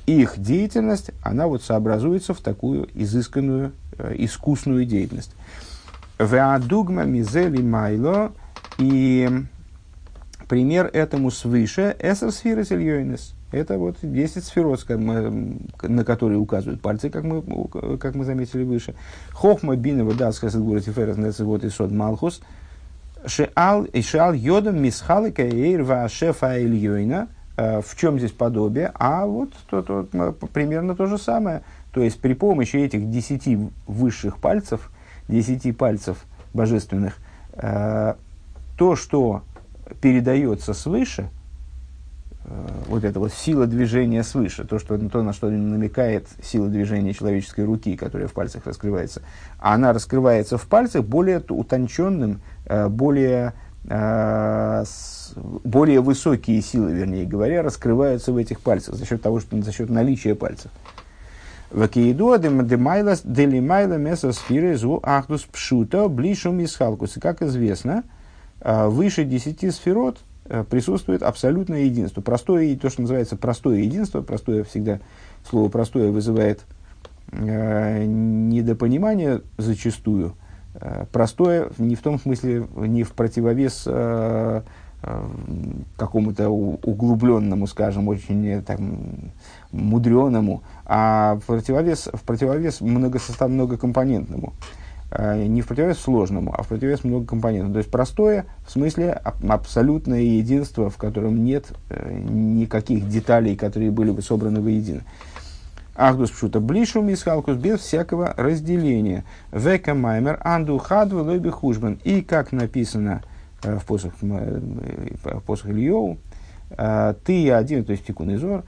их 0.06 0.38
деятельность, 0.38 1.10
она 1.22 1.46
вот 1.46 1.62
сообразуется 1.62 2.34
в 2.34 2.40
такую 2.40 2.88
изысканную, 2.94 3.72
э, 3.98 4.14
искусную 4.18 4.84
деятельность. 4.84 5.34
Веадугма 6.18 7.04
мизели 7.04 7.62
майло 7.62 8.32
и 8.78 9.28
пример 10.48 10.90
этому 10.92 11.30
свыше 11.30 11.96
эсер 11.98 12.30
сельёйнес. 12.64 13.34
Это 13.52 13.78
вот 13.78 13.96
10 14.02 14.44
сферот, 14.44 14.86
на 14.88 16.04
которые 16.04 16.38
указывают 16.38 16.80
пальцы, 16.80 17.10
как 17.10 17.24
мы, 17.24 17.42
как 17.98 18.14
мы 18.14 18.24
заметили 18.24 18.62
выше. 18.62 18.94
Хохма 19.32 19.74
бинова 19.74 20.14
дас 20.14 20.38
хасадгура 20.38 20.80
тиферес 20.80 21.16
нецевот 21.16 21.64
и 21.64 21.70
сод 21.70 21.90
малхус. 21.90 22.42
Шеал 23.26 23.84
и 23.84 24.02
йодом 24.36 24.80
мисхалика 24.80 25.42
эйр 25.42 25.82
вашефа 25.82 26.62
ильёйна– 26.62 27.28
Э, 27.39 27.39
в 27.56 27.96
чем 27.96 28.18
здесь 28.18 28.32
подобие? 28.32 28.90
А 28.94 29.26
вот 29.26 29.52
то, 29.68 29.82
то, 29.82 30.06
примерно 30.52 30.94
то 30.94 31.06
же 31.06 31.18
самое. 31.18 31.62
То 31.92 32.02
есть 32.02 32.20
при 32.20 32.34
помощи 32.34 32.76
этих 32.76 33.10
десяти 33.10 33.58
высших 33.86 34.38
пальцев, 34.38 34.90
десяти 35.28 35.72
пальцев 35.72 36.24
божественных, 36.54 37.16
э, 37.54 38.14
то, 38.76 38.96
что 38.96 39.42
передается 40.00 40.72
свыше, 40.72 41.30
э, 42.44 42.68
вот 42.86 43.04
эта 43.04 43.18
вот 43.18 43.32
сила 43.32 43.66
движения 43.66 44.22
свыше, 44.22 44.64
то, 44.64 44.78
что, 44.78 44.96
то, 44.98 45.22
на 45.22 45.32
что 45.32 45.50
намекает 45.50 46.28
сила 46.42 46.68
движения 46.68 47.12
человеческой 47.12 47.64
руки, 47.64 47.96
которая 47.96 48.28
в 48.28 48.32
пальцах 48.32 48.66
раскрывается, 48.66 49.22
она 49.58 49.92
раскрывается 49.92 50.58
в 50.58 50.66
пальцах 50.66 51.04
более 51.04 51.42
утонченным, 51.48 52.40
более 52.90 53.54
более 55.64 56.00
высокие 56.00 56.60
силы, 56.60 56.92
вернее 56.92 57.24
говоря, 57.24 57.62
раскрываются 57.62 58.32
в 58.32 58.36
этих 58.36 58.60
пальцах 58.60 58.94
за 58.94 59.06
счет 59.06 59.22
того, 59.22 59.40
что 59.40 59.60
за 59.60 59.72
счет 59.72 59.88
наличия 59.88 60.34
пальцев. 60.34 60.70
Вакиидуа 61.70 62.38
демайлас 62.38 63.22
делимайла 63.24 63.96
ахдус 65.02 65.42
пшута 65.42 66.08
блишум 66.08 66.62
исхалкус. 66.64 67.16
И 67.16 67.20
как 67.20 67.42
известно, 67.42 68.02
а, 68.60 68.88
выше 68.88 69.24
десяти 69.24 69.70
сферот 69.70 70.18
а, 70.46 70.64
присутствует 70.64 71.22
абсолютное 71.22 71.84
единство. 71.84 72.20
Простое, 72.20 72.76
то, 72.76 72.90
что 72.90 73.02
называется 73.02 73.36
простое 73.36 73.78
единство, 73.78 74.20
простое 74.20 74.64
всегда, 74.64 75.00
слово 75.48 75.68
простое 75.68 76.10
вызывает 76.10 76.62
э, 77.30 78.04
недопонимание 78.04 79.42
зачастую, 79.56 80.34
Э, 80.34 80.49
простое 81.12 81.70
не 81.78 81.94
в 81.94 82.00
том 82.00 82.18
смысле, 82.18 82.66
не 82.76 83.02
в 83.02 83.12
противовес 83.12 83.84
э, 83.86 84.62
э, 85.02 85.28
какому-то 85.96 86.48
углубленному, 86.48 87.66
скажем, 87.66 88.08
очень 88.08 88.62
там, 88.62 89.32
мудреному, 89.72 90.62
а 90.86 91.38
в 91.42 91.46
противовес, 91.46 92.08
в 92.12 92.22
противовес 92.22 92.80
многосостав, 92.80 93.50
многокомпонентному. 93.50 94.52
Не 95.18 95.60
в 95.60 95.66
противовес 95.66 95.98
сложному, 95.98 96.54
а 96.56 96.62
в 96.62 96.68
противовес 96.68 97.02
многокомпонентному. 97.02 97.72
То 97.74 97.78
есть 97.78 97.90
простое 97.90 98.46
в 98.64 98.70
смысле 98.70 99.20
абсолютное 99.48 100.20
единство, 100.20 100.88
в 100.88 100.96
котором 100.98 101.42
нет 101.42 101.72
никаких 102.28 103.08
деталей, 103.08 103.56
которые 103.56 103.90
были 103.90 104.12
бы 104.12 104.22
собраны 104.22 104.60
воедино. 104.60 105.00
Ахдус 105.94 106.30
пшута 106.30 106.60
блишу 106.60 107.02
мисхалкус 107.02 107.56
без 107.56 107.80
всякого 107.80 108.32
разделения. 108.36 109.24
Века 109.52 109.94
маймер 109.94 110.40
анду 110.42 110.78
хадву 110.78 111.22
лойби 111.22 111.50
хужбан. 111.50 111.98
И 112.04 112.22
как 112.22 112.52
написано 112.52 113.22
э, 113.62 113.76
в 113.78 113.84
посох, 113.84 114.12
э, 114.22 114.60
в 115.24 115.40
посох 115.40 115.70
Ильеву, 115.70 116.18
э, 116.70 117.14
ты 117.24 117.50
один, 117.50 117.84
то 117.84 117.92
есть 117.92 118.06
тикун 118.06 118.34
изор, 118.34 118.64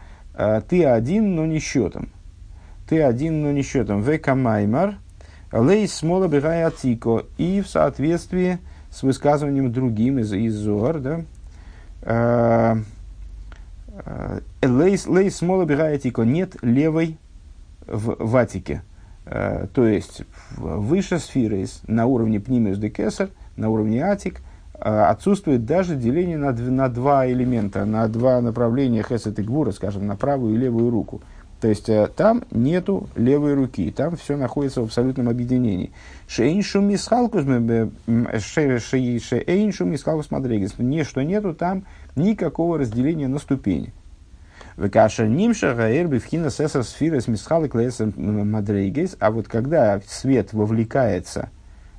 ты 0.69 0.87
один, 0.87 1.35
но 1.35 1.45
не 1.45 1.59
счетом. 1.59 2.09
Ты 2.89 3.03
один, 3.03 3.43
но 3.43 3.53
не 3.53 3.63
счетом. 3.63 4.01
Века 4.01 4.35
маймер 4.35 4.97
лей 5.53 5.87
смола 5.87 6.27
бегая 6.27 6.67
атико. 6.69 7.27
И 7.37 7.61
в 7.61 7.69
соответствии 7.69 8.59
с 8.91 9.03
высказыванием 9.03 9.73
другим 9.73 10.19
из, 10.19 10.33
из 10.33 10.55
Зор, 10.55 11.01
да, 11.01 12.79
Лей 14.63 15.31
смола 15.31 15.65
бирайтико 15.65 16.23
нет 16.23 16.57
левой 16.63 17.19
в 17.87 18.17
ватике. 18.19 18.83
Э, 19.25 19.67
то 19.73 19.87
есть 19.87 20.23
выше 20.57 21.19
сферы 21.19 21.67
на 21.87 22.07
уровне 22.07 22.41
пнимиус 22.41 22.79
де 22.79 22.91
кесар, 22.91 23.31
на 23.57 23.69
уровне 23.69 24.03
атик, 24.03 24.41
э, 24.75 24.79
отсутствует 24.81 25.65
даже 25.65 25.97
деление 25.97 26.39
на, 26.39 26.53
на 26.53 26.89
два 26.89 27.31
элемента, 27.31 27.85
на 27.85 28.09
два 28.09 28.41
направления 28.41 29.03
хесет 29.03 29.39
и 29.39 29.43
гвура, 29.43 29.71
скажем, 29.73 30.07
на 30.07 30.17
правую 30.17 30.55
и 30.55 30.59
левую 30.59 30.91
руку. 30.91 31.23
То 31.63 31.69
есть 31.69 31.89
э, 31.89 32.09
там 32.17 32.43
нету 32.51 33.09
левой 33.15 33.55
руки, 33.55 33.93
там 33.93 34.17
все 34.17 34.37
находится 34.37 34.81
в 34.81 34.87
абсолютном 34.87 35.29
объединении. 35.29 35.93
Шейншу 36.27 36.81
мисхалкус 36.81 37.45
шейншу 37.45 39.85
мисхалкус 39.85 40.33
мадрегис. 40.33 40.77
Не 40.79 41.05
что 41.05 41.23
нету 41.23 41.55
там 41.55 41.87
никакого 42.17 42.79
разделения 42.79 43.29
на 43.29 43.39
ступени. 43.39 43.95
Векаша 44.77 45.29
нимша 45.29 45.77
гаэр 45.77 46.09
бифхина 46.09 46.51
сесар 46.51 46.83
сфирес 46.83 47.29
мисхалы 47.29 47.69
клеесер 47.69 48.13
мадрейгес. 48.17 49.17
А 49.21 49.31
вот 49.31 49.47
когда 49.47 50.01
свет 50.05 50.53
вовлекается 50.53 51.51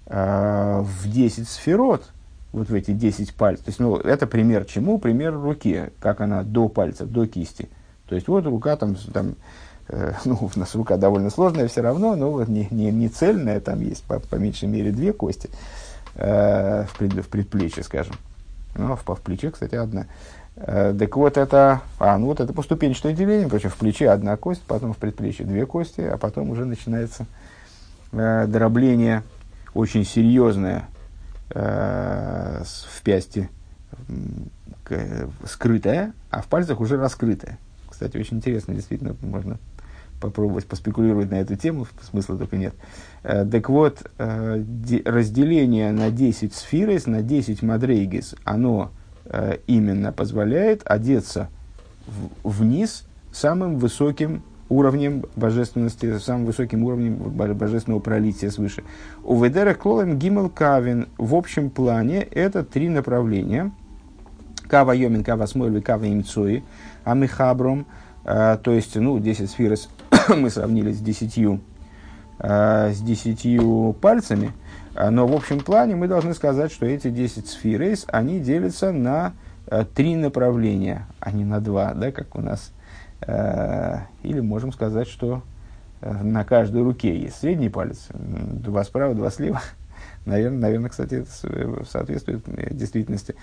э, 0.07 0.83
в 0.83 1.09
10 1.09 1.47
сферот, 1.47 2.11
вот 2.51 2.67
в 2.67 2.73
эти 2.73 2.91
10 2.91 3.33
пальцев, 3.33 3.63
то 3.63 3.69
есть, 3.69 3.79
ну, 3.79 3.95
это 3.95 4.27
пример 4.27 4.65
чему? 4.65 4.97
Пример 4.97 5.33
руки, 5.33 5.83
как 6.01 6.19
она 6.19 6.43
до 6.43 6.67
пальца, 6.67 7.05
до 7.05 7.27
кисти. 7.27 7.69
То 8.13 8.17
есть, 8.17 8.27
вот 8.27 8.45
рука 8.45 8.75
там, 8.75 8.95
там 9.11 9.33
э, 9.87 10.13
ну, 10.25 10.37
у 10.39 10.59
нас 10.59 10.75
рука 10.75 10.97
довольно 10.97 11.31
сложная 11.31 11.67
все 11.67 11.81
равно, 11.81 12.15
но 12.15 12.29
вот 12.29 12.47
не, 12.47 12.67
не, 12.69 12.91
не 12.91 13.09
цельная, 13.09 13.59
там 13.59 13.81
есть 13.81 14.03
по, 14.03 14.19
по 14.19 14.35
меньшей 14.35 14.69
мере 14.69 14.91
две 14.91 15.13
кости 15.13 15.49
э, 16.13 16.85
в, 16.85 16.95
пред, 16.99 17.13
в 17.13 17.27
предплечье, 17.27 17.81
скажем. 17.81 18.13
Ну, 18.75 18.95
в, 18.95 19.03
в 19.03 19.21
плече, 19.21 19.49
кстати, 19.49 19.73
одна. 19.73 20.05
Э, 20.57 20.95
так 20.97 21.17
вот 21.17 21.37
это, 21.37 21.81
а, 21.97 22.19
ну 22.19 22.27
вот 22.27 22.39
это 22.39 22.53
поступенчатое 22.53 23.13
деление, 23.13 23.49
причем 23.49 23.71
в 23.71 23.77
плече 23.77 24.11
одна 24.11 24.37
кость, 24.37 24.61
потом 24.61 24.93
в 24.93 24.97
предплечье 24.97 25.43
две 25.43 25.65
кости, 25.65 26.01
а 26.01 26.19
потом 26.19 26.51
уже 26.51 26.65
начинается 26.65 27.25
э, 28.11 28.45
дробление 28.45 29.23
очень 29.73 30.05
серьезное 30.05 30.83
э, 31.49 32.61
в 32.63 33.01
пясти 33.01 33.49
скрытое, 35.47 36.13
а 36.29 36.43
в 36.43 36.45
пальцах 36.45 36.79
уже 36.79 36.97
раскрытое. 36.97 37.57
Кстати, 37.93 38.17
очень 38.17 38.37
интересно, 38.37 38.73
действительно, 38.73 39.15
можно 39.21 39.59
попробовать 40.19 40.65
поспекулировать 40.65 41.29
на 41.29 41.35
эту 41.35 41.55
тему, 41.55 41.85
смысла 42.01 42.39
только 42.39 42.57
нет. 42.57 42.73
Э, 43.21 43.45
так 43.45 43.69
вот, 43.69 44.09
э, 44.17 44.63
разделение 45.05 45.91
на 45.91 46.09
10 46.09 46.55
сфирес, 46.55 47.05
на 47.05 47.21
10 47.21 47.61
мадрейгис, 47.61 48.33
оно 48.45 48.89
э, 49.25 49.57
именно 49.67 50.11
позволяет 50.11 50.81
одеться 50.85 51.49
вниз 52.43 53.03
самым 53.31 53.77
высоким 53.77 54.41
уровнем 54.69 55.25
божественности, 55.35 56.17
самым 56.17 56.47
высоким 56.47 56.83
уровнем 56.85 57.17
божественного 57.17 57.99
пролития 57.99 58.49
свыше. 58.49 58.83
У 59.23 59.39
Ведера 59.39 59.75
Клолем 59.75 60.17
Гимел 60.17 60.49
Кавин 60.49 61.09
в 61.19 61.35
общем 61.35 61.69
плане 61.69 62.23
это 62.23 62.63
три 62.63 62.89
направления. 62.89 63.71
Кава 64.73 64.95
Йомин, 64.95 65.23
Кава 65.23 65.45
Смойль, 65.45 65.81
Кава 65.81 66.07
Имцуи, 66.07 66.63
Амихабром, 67.03 67.85
э, 68.25 68.57
то 68.63 68.71
есть, 68.71 68.95
ну, 68.95 69.19
10 69.19 69.49
сфирос 69.49 69.89
мы 70.29 70.49
сравнили 70.49 70.91
с 70.91 70.99
десятью, 70.99 71.61
э, 72.39 72.91
с 72.91 72.99
десятью 72.99 73.95
пальцами– 74.01 74.51
а, 74.95 75.09
но 75.09 75.27
в 75.27 75.33
общем 75.33 75.59
плане 75.59 75.95
мы 75.95 76.07
должны 76.07 76.33
сказать, 76.33 76.71
что 76.71 76.85
эти 76.85 77.09
10 77.09 77.47
сферейс, 77.47 78.05
они 78.07 78.39
делятся 78.39 78.91
на 78.91 79.33
э, 79.67 79.85
три 79.93 80.15
направления, 80.15 81.07
а 81.19 81.31
не 81.31 81.45
на 81.45 81.59
два, 81.59 81.93
да, 81.93 82.11
как 82.11 82.35
у 82.35 82.41
нас. 82.41 82.71
Э, 83.21 84.01
или 84.21 84.39
можем 84.39 84.71
сказать, 84.71 85.07
что 85.07 85.41
э, 86.01 86.11
на 86.11 86.43
каждой 86.43 86.83
руке 86.83 87.17
есть 87.17 87.39
средний 87.39 87.69
палец, 87.69 88.07
два 88.13 88.83
справа, 88.83 89.15
два 89.15 89.31
слева. 89.31 89.61
Наверное, 90.25 90.59
наверное 90.59 90.89
кстати, 90.89 91.15
это 91.15 91.85
соответствует 91.85 92.43
действительности. 92.75 93.35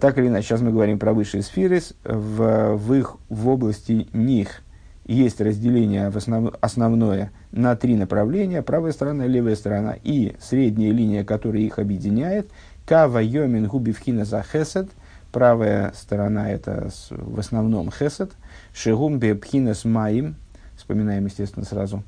Так 0.00 0.18
или 0.18 0.28
иначе, 0.28 0.48
сейчас 0.48 0.60
мы 0.60 0.70
говорим 0.70 0.98
про 0.98 1.14
высшие 1.14 1.42
сферы. 1.42 1.80
В, 2.04 2.76
в 2.76 2.94
их 2.94 3.16
в 3.30 3.48
области 3.48 4.06
них 4.12 4.62
есть 5.06 5.40
разделение 5.40 6.10
в 6.10 6.16
основ, 6.16 6.54
основное 6.60 7.32
на 7.50 7.74
три 7.74 7.96
направления, 7.96 8.60
правая 8.60 8.92
сторона 8.92 9.26
левая 9.26 9.56
сторона, 9.56 9.96
и 10.04 10.36
средняя 10.38 10.92
линия, 10.92 11.24
которая 11.24 11.62
их 11.62 11.78
объединяет, 11.78 12.50
кава 12.86 13.18
йомин 13.18 13.66
губивхина 13.66 14.26
за 14.26 14.42
хесед, 14.42 14.90
правая 15.32 15.92
сторона 15.94 16.50
это 16.50 16.90
в 17.10 17.38
основном 17.38 17.90
хесед, 17.90 18.32
шегум 18.74 19.18
бепхинас 19.18 19.86
маим, 19.86 20.36
вспоминаем, 20.76 21.24
естественно, 21.24 21.64
сразу 21.64 22.04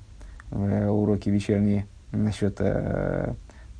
э, 0.50 0.86
уроки 0.86 1.30
вечерние 1.30 1.86
насчет 2.12 2.56
э, 2.60 3.32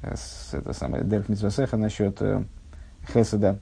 с, 0.03 0.55
это 0.55 0.73
самое 0.73 1.05
Дерх 1.05 1.29
насчет 1.29 2.23
э, 2.23 2.45
хеседа, 3.13 3.59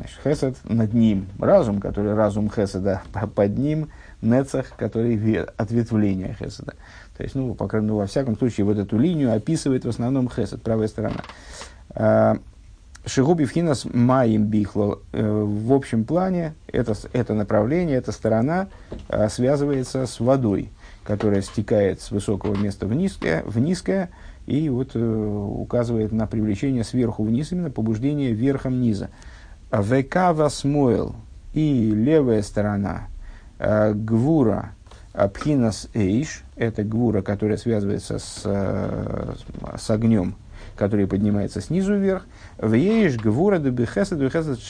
Значит, 0.00 0.18
хесед 0.24 0.56
над 0.64 0.94
ним 0.94 1.26
разум, 1.38 1.78
который 1.80 2.14
разум 2.14 2.50
хеседа 2.50 3.02
под 3.34 3.58
ним, 3.58 3.90
нецах, 4.22 4.72
который 4.78 5.42
ответвление 5.56 6.34
хеседа. 6.38 6.74
То 7.16 7.22
есть, 7.22 7.34
ну, 7.34 7.54
по 7.54 7.68
крайней 7.68 7.88
мере, 7.88 7.98
во 7.98 8.06
всяком 8.06 8.38
случае, 8.38 8.64
вот 8.64 8.78
эту 8.78 8.98
линию 8.98 9.34
описывает 9.34 9.84
в 9.84 9.88
основном 9.88 10.30
хесед, 10.30 10.62
правая 10.62 10.88
сторона. 10.88 11.20
А, 11.90 12.38
Шигуби 13.04 13.44
Фхинас 13.44 13.84
Маим 13.84 14.44
Бихло. 14.44 15.00
Э, 15.12 15.22
в 15.22 15.72
общем 15.72 16.04
плане 16.04 16.54
это, 16.66 16.94
это 17.12 17.34
направление, 17.34 17.98
эта 17.98 18.12
сторона 18.12 18.68
а, 19.08 19.28
связывается 19.28 20.06
с 20.06 20.18
водой, 20.18 20.70
которая 21.04 21.42
стекает 21.42 22.00
с 22.00 22.10
высокого 22.10 22.54
места 22.56 22.86
в 22.86 22.94
низкое, 22.94 23.42
в 23.44 23.58
низкое 23.58 24.10
и 24.46 24.68
вот 24.68 24.92
э, 24.94 24.98
указывает 24.98 26.12
на 26.12 26.26
привлечение 26.26 26.84
сверху 26.84 27.22
вниз, 27.22 27.52
именно 27.52 27.70
побуждение 27.70 28.32
верхом 28.32 28.80
низа. 28.80 29.10
ВК 29.70 30.32
Васмойл 30.32 31.14
и 31.52 31.90
левая 31.92 32.42
сторона– 32.42 33.08
Э, 33.60 33.92
гвура 33.92 34.70
Пхинас 35.34 35.88
Эйш, 35.92 36.44
это 36.56 36.82
гвура, 36.82 37.20
которая 37.20 37.58
связывается 37.58 38.18
с, 38.18 38.40
э, 38.46 39.34
с 39.76 39.90
огнем, 39.90 40.34
который 40.76 41.06
поднимается 41.06 41.60
снизу 41.60 41.94
вверх. 41.94 42.26
В 42.56 42.72
Ейш 42.72 43.18
Гвура 43.18 43.58
Дубихесед 43.58 44.18
Дубихесед 44.18 44.60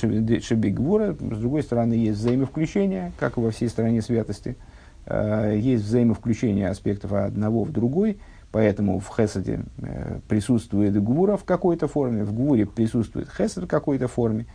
Шеби 0.43 0.71
Гвура. 0.71 1.13
С 1.13 1.39
другой 1.39 1.63
стороны, 1.63 1.93
есть 1.93 2.19
взаимовключение, 2.19 3.13
как 3.21 3.37
во 3.37 3.53
всей 3.53 3.69
стране 3.69 4.03
святости. 4.03 4.57
Э, 5.07 5.57
есть 5.57 5.85
взаимовключение 5.85 6.69
аспектов 6.69 7.13
одного 7.13 7.63
в 7.63 7.71
другой. 7.71 8.19
Поэтому 8.51 8.99
в 8.99 9.09
Хесаде 9.15 9.61
присутствует 10.29 11.01
Гвура 11.01 11.37
в 11.37 11.45
какой-то 11.45 11.87
форме, 11.87 12.25
в 12.25 12.35
Гвуре 12.35 12.67
присутствует 12.67 13.29
Хесед 13.31 13.63
в 13.63 13.69
какой-то 13.69 14.09
форме. 14.09 14.47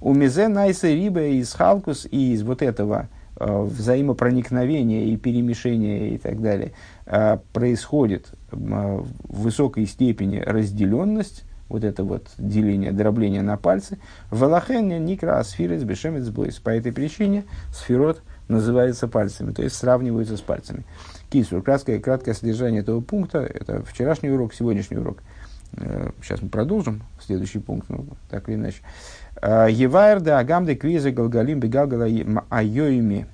У 0.00 0.14
Мизе 0.14 0.48
Найса 0.48 0.88
Риба 0.88 1.22
из 1.22 1.52
Халкус, 1.52 2.06
и 2.10 2.32
из 2.32 2.42
вот 2.42 2.62
этого 2.62 3.08
Э, 3.38 3.64
взаимопроникновение 3.64 5.08
и 5.08 5.16
перемешение 5.18 6.14
и 6.14 6.16
так 6.16 6.40
далее, 6.40 6.72
э, 7.04 7.36
происходит 7.52 8.30
в 8.50 9.06
высокой 9.28 9.84
степени 9.84 10.38
разделенность, 10.38 11.44
вот 11.68 11.84
это 11.84 12.02
вот 12.02 12.28
деление, 12.38 12.92
дробление 12.92 13.42
на 13.42 13.58
пальцы, 13.58 13.98
Валахене 14.30 14.98
никра 14.98 15.44
сфирец 15.44 15.82
бешемец 15.82 16.30
блойс. 16.30 16.60
По 16.60 16.70
этой 16.70 16.92
причине 16.92 17.44
сферот 17.74 18.22
называется 18.48 19.06
пальцами, 19.06 19.52
то 19.52 19.62
есть 19.62 19.76
сравниваются 19.76 20.38
с 20.38 20.40
пальцами. 20.40 20.84
Кисур, 21.28 21.60
краткое, 21.60 21.98
краткое 21.98 22.32
содержание 22.32 22.80
этого 22.80 23.02
пункта, 23.02 23.40
это 23.40 23.82
вчерашний 23.84 24.30
урок, 24.30 24.54
сегодняшний 24.54 24.96
урок. 24.96 25.18
Сейчас 26.22 26.42
мы 26.42 26.48
продолжим 26.48 27.02
следующий 27.20 27.58
пункт, 27.58 27.88
ну, 27.88 28.06
так 28.30 28.48
или 28.48 28.56
иначе. 28.56 28.78
Евайр 29.42 30.20
да 30.20 30.38
агамды 30.38 30.74
квизы 30.74 31.10
галгалим 31.10 31.60
бегагала 31.60 32.06
айоими 32.48 33.26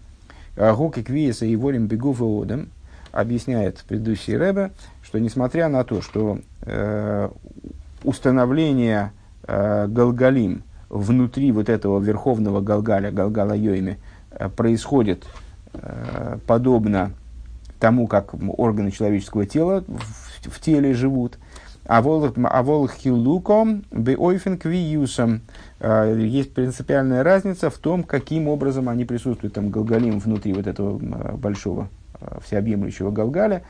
гуки 0.56 1.02
квиза 1.02 1.46
и 1.46 1.54
волим 1.56 1.86
бегу 1.86 2.12
водом 2.12 2.68
объясняет 3.12 3.84
предыдущий 3.86 4.36
Рэбе, 4.36 4.72
что 5.02 5.20
несмотря 5.20 5.68
на 5.68 5.84
то, 5.84 6.00
что 6.00 6.38
э, 6.62 7.28
установление 8.02 9.12
э, 9.46 9.86
Галгалим 9.86 10.62
внутри 10.88 11.52
вот 11.52 11.68
этого 11.68 12.00
верховного 12.00 12.60
Галгаля, 12.60 13.10
Галгала 13.10 13.52
Йойми, 13.52 13.98
э, 14.30 14.48
происходит 14.48 15.24
э, 15.74 16.38
подобно 16.46 17.12
тому, 17.78 18.06
как 18.06 18.34
органы 18.56 18.90
человеческого 18.90 19.44
тела 19.44 19.84
в 20.42 20.60
теле 20.60 20.94
живут, 20.94 21.38
а 21.84 22.00
волх 22.00 22.92
хилуком 22.94 23.84
беойфен 23.90 24.56
квиюсом. 24.56 25.40
Э, 25.80 26.14
есть 26.16 26.54
принципиальная 26.54 27.22
разница 27.22 27.70
в 27.70 27.78
том, 27.78 28.04
каким 28.04 28.48
образом 28.48 28.88
они 28.88 29.04
присутствуют, 29.04 29.54
там, 29.54 29.70
Галгалим 29.70 30.20
внутри 30.20 30.52
вот 30.52 30.66
этого 30.66 31.00
э, 31.00 31.36
большого 31.36 31.88
всеобъемлющего 32.44 33.10
Галгаля, 33.10 33.64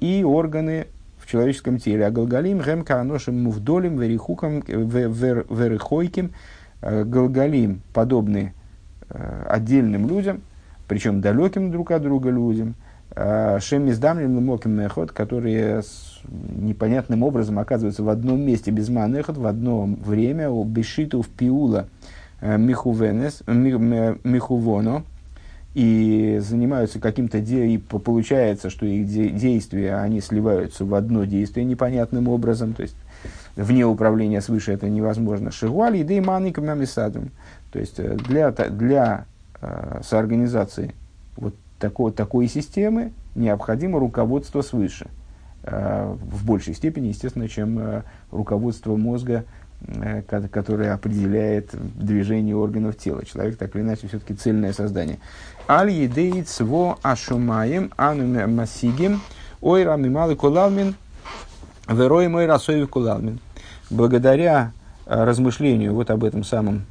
и 0.00 0.24
органы 0.26 0.86
в 1.18 1.30
человеческом 1.30 1.78
теле. 1.78 2.06
А 2.06 2.10
Галгалим, 2.10 2.62
Гемка, 2.62 2.98
Аношим, 2.98 3.42
Мувдолим, 3.42 3.98
Верихуком, 3.98 4.60
Верихойким, 4.60 6.30
Галгалим 6.80 7.82
подобны 7.92 8.54
отдельным 9.10 10.08
людям, 10.08 10.40
причем 10.86 11.20
далеким 11.20 11.70
друг 11.70 11.90
от 11.90 12.02
друга 12.02 12.30
людям, 12.30 12.74
Шем 13.14 13.90
Издамлим 13.90 14.44
Моким 14.44 14.72
Мехот, 14.72 15.12
которые 15.12 15.82
непонятным 16.28 17.22
образом 17.22 17.58
оказываются 17.58 18.02
в 18.02 18.08
одном 18.08 18.40
месте 18.40 18.70
без 18.70 18.88
манехот, 18.88 19.36
в 19.36 19.46
одно 19.46 19.86
время, 19.86 20.50
у 20.50 20.62
Бешиту 20.64 21.22
в 21.22 21.28
Пиула 21.28 21.88
Михувенес, 22.40 23.42
Михувоно, 23.46 25.04
и 25.74 26.38
занимаются 26.42 26.98
каким-то 26.98 27.40
де... 27.40 27.68
и 27.68 27.78
получается, 27.78 28.70
что 28.70 28.86
их 28.86 29.06
де... 29.06 29.28
действия, 29.30 29.96
они 29.96 30.20
сливаются 30.20 30.84
в 30.84 30.94
одно 30.94 31.24
действие 31.24 31.64
непонятным 31.64 32.28
образом, 32.28 32.74
то 32.74 32.82
есть 32.82 32.96
вне 33.56 33.84
управления 33.84 34.40
свыше 34.40 34.72
это 34.72 34.88
невозможно. 34.88 35.50
Шигуали, 35.50 36.02
да 36.02 36.14
и 36.14 36.20
маникам 36.20 36.66
То 36.66 37.78
есть 37.78 37.98
э, 37.98 38.16
для, 38.16 38.50
для 38.50 39.26
э, 39.60 40.00
соорганизации 40.02 40.94
такой, 41.78 42.12
такой 42.12 42.48
системы 42.48 43.12
необходимо 43.34 43.98
руководство 43.98 44.62
свыше. 44.62 45.08
Э, 45.64 46.14
в 46.20 46.44
большей 46.44 46.74
степени, 46.74 47.08
естественно, 47.08 47.48
чем 47.48 47.78
э, 47.78 48.02
руководство 48.30 48.96
мозга, 48.96 49.44
э, 49.86 50.22
которое 50.22 50.94
определяет 50.94 51.74
движение 51.96 52.56
органов 52.56 52.96
тела. 52.96 53.24
Человек 53.24 53.58
так 53.58 53.74
или 53.74 53.82
иначе 53.82 54.08
все-таки 54.08 54.34
цельное 54.34 54.72
создание. 54.72 55.18
Аль 55.68 55.90
едеит 55.90 56.48
сво 56.48 56.98
ашумаем 57.02 57.92
ану 57.96 58.48
масигим 58.48 59.20
ойра 59.60 59.96
мималы 59.96 60.36
кулалмин 60.36 60.94
верой 61.88 62.28
мой 62.28 62.46
расоев 62.46 62.88
кулалмин. 62.88 63.40
Благодаря 63.90 64.72
размышлению 65.06 65.94
вот 65.94 66.10
об 66.10 66.22
этом 66.22 66.44
самом 66.44 66.84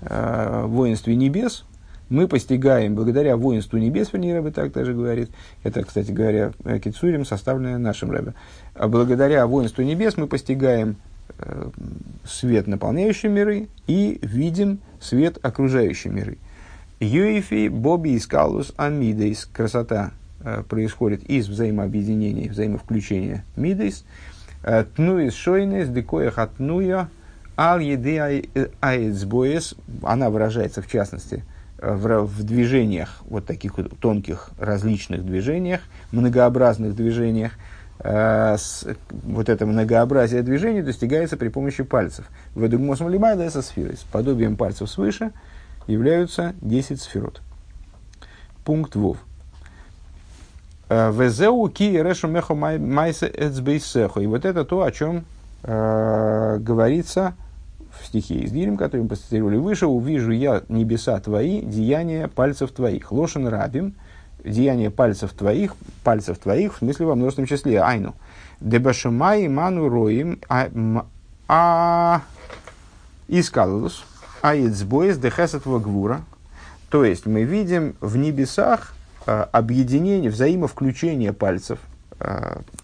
воинстве 0.00 1.16
небес, 1.16 1.64
мы 2.08 2.28
постигаем, 2.28 2.94
благодаря 2.94 3.36
воинству 3.36 3.78
небес, 3.78 4.12
вернее, 4.12 4.36
Рэбе 4.36 4.50
так 4.50 4.72
даже 4.72 4.92
говорит, 4.92 5.30
это, 5.62 5.82
кстати 5.82 6.10
говоря, 6.10 6.52
Кицурим, 6.82 7.24
составленное 7.24 7.78
нашим 7.78 8.10
Рэбе, 8.10 8.34
а 8.74 8.88
благодаря 8.88 9.46
воинству 9.46 9.82
небес 9.82 10.16
мы 10.16 10.26
постигаем 10.26 10.96
э, 11.38 11.70
свет, 12.24 12.66
наполняющий 12.66 13.28
миры, 13.28 13.68
и 13.86 14.18
видим 14.22 14.80
свет, 15.00 15.38
окружающий 15.42 16.10
миры. 16.10 16.38
Юифи, 17.00 17.68
Боби 17.68 18.14
и 18.14 18.18
Скалус, 18.18 18.72
Амидейс, 18.76 19.46
красота 19.46 20.12
э, 20.40 20.62
происходит 20.68 21.24
из 21.24 21.48
взаимообъединения, 21.48 22.50
взаимовключения. 22.50 23.44
Мидейс, 23.56 24.04
э, 24.62 24.84
Тнуис 24.94 25.34
Шойнес, 25.34 25.88
Декоях 25.88 26.38
Атнуя, 26.38 27.08
Ал 27.56 27.78
Еды 27.78 28.18
Аэцбоес, 28.80 29.74
она 30.02 30.28
выражается 30.28 30.82
в 30.82 30.86
частности– 30.86 31.44
в, 31.84 32.24
в 32.24 32.42
движениях, 32.42 33.22
вот 33.26 33.46
таких 33.46 33.76
вот 33.76 33.98
тонких 33.98 34.50
различных 34.58 35.24
движениях, 35.24 35.80
многообразных 36.12 36.94
движениях, 36.94 37.52
э, 38.00 38.56
с, 38.56 38.86
вот 39.10 39.48
это 39.48 39.66
многообразие 39.66 40.42
движений 40.42 40.82
достигается 40.82 41.36
при 41.36 41.48
помощи 41.48 41.82
пальцев. 41.82 42.26
В 42.54 42.64
Эдугмосом 42.64 43.08
Лимайда 43.08 43.50
сферы. 43.62 43.96
С 43.96 44.02
подобием 44.02 44.56
пальцев 44.56 44.90
свыше 44.90 45.32
являются 45.86 46.54
10 46.60 47.00
сферот. 47.00 47.42
Пункт 48.64 48.94
Вов. 48.94 49.18
Э, 50.88 51.12
Везеу 51.12 51.68
ки 51.68 51.84
решу 51.84 52.28
мехо 52.28 52.54
майсе 52.54 53.30
эцбейсехо. 53.32 54.20
И 54.20 54.26
вот 54.26 54.44
это 54.44 54.64
то, 54.64 54.82
о 54.82 54.90
чем 54.90 55.24
э, 55.62 56.58
говорится 56.60 57.34
в 58.00 58.06
стихе 58.06 58.34
из 58.36 58.50
Дилем, 58.50 58.76
который 58.76 59.02
мы 59.02 59.08
процитировали 59.08 59.56
выше, 59.56 59.86
«Увижу 59.86 60.32
я 60.32 60.62
небеса 60.68 61.18
твои, 61.20 61.60
деяния 61.60 62.28
пальцев 62.28 62.72
твоих». 62.72 63.12
Лошен 63.12 63.46
рабим, 63.46 63.94
деяния 64.44 64.90
пальцев 64.90 65.32
твоих, 65.32 65.74
пальцев 66.02 66.38
твоих, 66.38 66.74
в 66.74 66.78
смысле 66.78 67.06
во 67.06 67.14
множественном 67.14 67.48
числе, 67.48 67.80
айну. 67.80 68.14
Дебашумай 68.60 69.48
ману 69.48 69.88
роим, 69.88 70.40
а, 70.48 70.68
а 71.48 72.22
искалус, 73.28 74.04
а 74.42 74.54
ицбоис 74.54 75.18
дехесет 75.18 75.66
вагвура. 75.66 76.22
То 76.90 77.04
есть 77.04 77.26
мы 77.26 77.42
видим 77.44 77.96
в 78.00 78.16
небесах 78.16 78.94
а, 79.26 79.48
объединение, 79.52 80.30
взаимовключение 80.30 81.32
пальцев– 81.32 81.78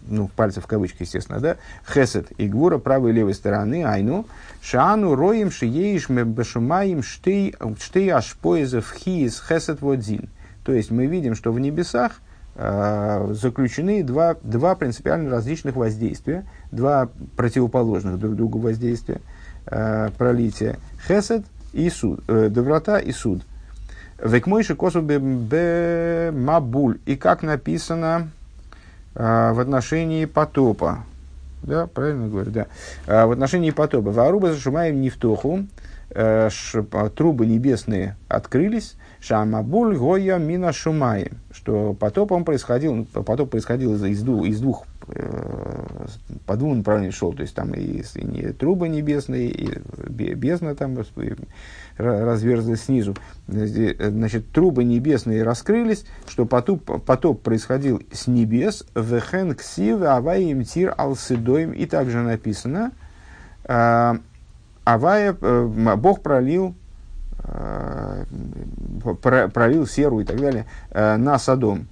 ну, 0.07 0.29
пальцев 0.35 0.65
в 0.65 0.67
кавычках, 0.67 1.01
естественно, 1.01 1.39
да, 1.39 1.57
хесед 1.87 2.31
и 2.37 2.47
гвура 2.47 2.77
правой 2.77 3.11
и 3.11 3.13
левой 3.13 3.33
стороны, 3.33 3.83
айну, 3.83 4.25
шаану 4.61 5.15
роем 5.15 5.51
шиеиш 5.51 6.09
бешумаим 6.09 7.03
штей, 7.03 7.55
штей 7.79 8.11
ашпоезов 8.11 8.91
хиис 8.91 9.41
хесед 9.41 9.81
водзин. 9.81 10.29
То 10.63 10.73
есть 10.73 10.91
мы 10.91 11.07
видим, 11.07 11.35
что 11.35 11.51
в 11.51 11.59
небесах 11.59 12.21
э, 12.55 13.33
заключены 13.33 14.03
два, 14.03 14.35
два 14.43 14.75
принципиально 14.75 15.29
различных 15.29 15.75
воздействия, 15.75 16.45
два 16.71 17.09
противоположных 17.35 18.19
друг 18.19 18.35
другу 18.35 18.59
воздействия, 18.59 19.21
э, 19.65 20.09
пролития. 20.17 20.77
Хесед 21.07 21.45
и 21.73 21.89
суд, 21.89 22.23
э, 22.27 22.49
доброта 22.49 22.99
и 22.99 23.11
суд. 23.11 23.43
Векмойши 24.23 24.75
косу 24.75 25.01
бе 25.01 26.31
мабуль. 26.31 26.99
И 27.05 27.15
как 27.15 27.41
написано, 27.41 28.05
а, 28.15 28.27
в 29.13 29.59
отношении 29.59 30.25
потопа. 30.25 31.03
Да, 31.63 31.87
правильно 31.87 32.27
говорю, 32.27 32.51
да. 32.51 32.67
А, 33.07 33.27
в 33.27 33.31
отношении 33.31 33.71
потопа. 33.71 34.11
Варуба 34.11 34.51
зашумаем 34.51 35.01
нефтоху. 35.01 35.65
Э, 36.13 36.49
трубы 37.15 37.45
небесные 37.45 38.17
открылись. 38.27 38.95
Шамабуль 39.21 39.95
гоя 39.95 40.39
мина 40.39 40.73
шумаем. 40.73 41.37
Что 41.53 41.93
потоп 41.93 42.33
он 42.33 42.43
происходил, 42.43 43.05
потоп 43.05 43.51
происходил 43.51 43.95
из, 43.95 44.03
из 44.03 44.59
двух 44.59 44.85
э, 45.07 45.70
по 46.45 46.55
двум 46.55 46.77
направлениям 46.77 47.13
шел. 47.13 47.33
То 47.33 47.41
есть 47.41 47.55
там 47.55 47.73
и, 47.73 48.03
и 48.15 48.51
трубы 48.53 48.89
небесные, 48.89 49.49
и 49.49 49.69
бездна 50.07 50.75
там, 50.75 50.97
разверзлась 51.97 52.83
снизу. 52.83 53.15
Значит, 53.47 54.51
трубы 54.51 54.83
небесные 54.83 55.43
раскрылись, 55.43 56.05
что 56.27 56.45
потоп, 56.45 57.03
потоп 57.05 57.41
происходил 57.41 58.01
с 58.11 58.27
небес, 58.27 58.85
вехен 58.95 59.55
ксив 59.55 60.01
аваим 60.01 60.63
тир 60.63 60.93
ал 60.97 61.17
и 61.31 61.85
также 61.85 62.21
написано, 62.21 62.91
а, 63.65 64.17
авая, 64.83 65.35
э, 65.39 65.95
Бог 65.97 66.21
пролил 66.21 66.75
э, 67.43 68.25
пролил 69.53 69.87
серу 69.87 70.19
и 70.19 70.23
так 70.23 70.39
далее 70.39 70.65
э, 70.91 71.17
на 71.17 71.37
Содом. 71.39 71.87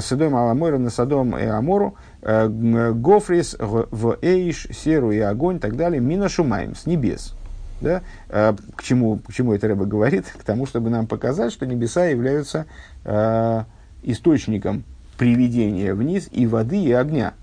Содом 0.00 0.34
Аламойра 0.34 0.78
на 0.78 0.90
Содом 0.90 1.38
и 1.38 1.44
Амору, 1.44 1.94
Гофрис 2.20 3.56
в 3.58 4.18
Эйш, 4.20 4.66
серу 4.72 5.12
и 5.12 5.18
огонь 5.18 5.56
и 5.56 5.60
так 5.60 5.76
далее, 5.76 6.00
Мина 6.00 6.28
Шумаем, 6.28 6.74
с 6.74 6.84
небес. 6.84 7.34
Да? 7.80 8.02
К, 8.28 8.82
чему, 8.82 9.18
к 9.18 9.32
чему 9.32 9.54
это 9.54 9.68
Рэба 9.68 9.84
говорит? 9.84 10.26
К 10.36 10.42
тому, 10.42 10.66
чтобы 10.66 10.90
нам 10.90 11.06
показать, 11.06 11.52
что 11.52 11.64
небеса 11.64 12.06
являются 12.06 12.66
э, 13.04 13.62
источником 14.02 14.82
приведения 15.16 15.94
вниз 15.94 16.28
и 16.32 16.46
воды, 16.46 16.82
и 16.82 16.92
огня. 16.92 17.34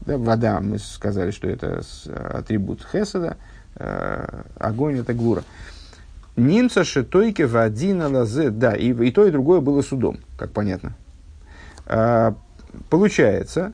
Да, 0.00 0.18
вода, 0.18 0.60
мы 0.60 0.78
сказали, 0.78 1.30
что 1.30 1.48
это 1.48 1.82
атрибут 2.34 2.84
Хеседа, 2.90 3.36
э, 3.76 4.42
огонь 4.58 4.98
это 4.98 5.14
гура. 5.14 5.44
Нимца 6.34 6.82
шитойке 6.82 7.46
вадина 7.46 8.08
лазе, 8.08 8.50
да, 8.50 8.74
и, 8.74 8.92
и 8.92 9.12
то, 9.12 9.26
и 9.26 9.30
другое 9.30 9.60
было 9.60 9.82
судом, 9.82 10.18
как 10.36 10.50
понятно. 10.50 10.94
Э, 11.86 12.32
получается, 12.90 13.72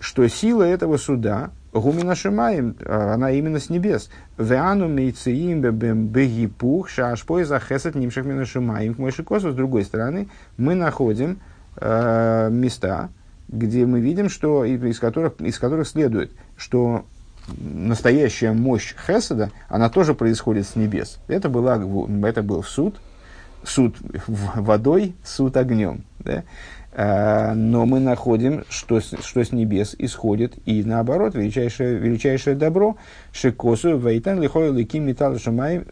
что 0.00 0.26
сила 0.28 0.62
этого 0.62 0.96
суда 0.96 1.50
Гумина 1.72 2.14
Шимаем, 2.14 2.76
она 2.86 3.30
именно 3.30 3.60
с 3.60 3.70
небес. 3.70 4.10
Веану 4.36 4.88
мейциим 4.88 5.60
бегипух 5.60 6.88
шашпой 6.88 7.44
за 7.44 7.60
хесет 7.60 7.94
нимших 7.94 8.24
мина 8.24 8.46
Шимаем. 8.46 8.94
К 8.94 9.40
с 9.40 9.54
другой 9.54 9.84
стороны, 9.84 10.28
мы 10.56 10.74
находим 10.74 11.40
э, 11.76 12.48
места, 12.50 13.10
где 13.48 13.86
мы 13.86 14.00
видим, 14.00 14.28
что 14.28 14.64
из 14.64 14.98
которых, 14.98 15.40
из 15.40 15.58
которых 15.58 15.86
следует, 15.88 16.32
что 16.56 17.04
настоящая 17.56 18.52
мощь 18.52 18.94
Хеседа, 19.06 19.50
она 19.68 19.88
тоже 19.88 20.14
происходит 20.14 20.66
с 20.66 20.76
небес. 20.76 21.18
Это, 21.28 21.48
была, 21.48 21.76
это 22.26 22.42
был 22.42 22.62
суд, 22.62 23.00
суд 23.64 23.96
водой, 24.26 25.14
суд 25.24 25.56
огнем. 25.56 26.04
Да? 26.18 26.44
А, 27.00 27.54
но 27.54 27.86
мы 27.86 28.00
находим, 28.00 28.64
что, 28.68 28.98
что 28.98 29.44
с 29.44 29.52
небес 29.52 29.94
исходит, 30.00 30.54
и 30.66 30.82
наоборот, 30.82 31.36
величайшее, 31.36 31.96
величайшее 31.96 32.56
добро, 32.56 32.96
шикосу, 33.30 33.96
вейтан, 33.98 34.42
лихой, 34.42 34.72
ликим, 34.72 35.06
металл, 35.06 35.38
шамай, 35.38 35.84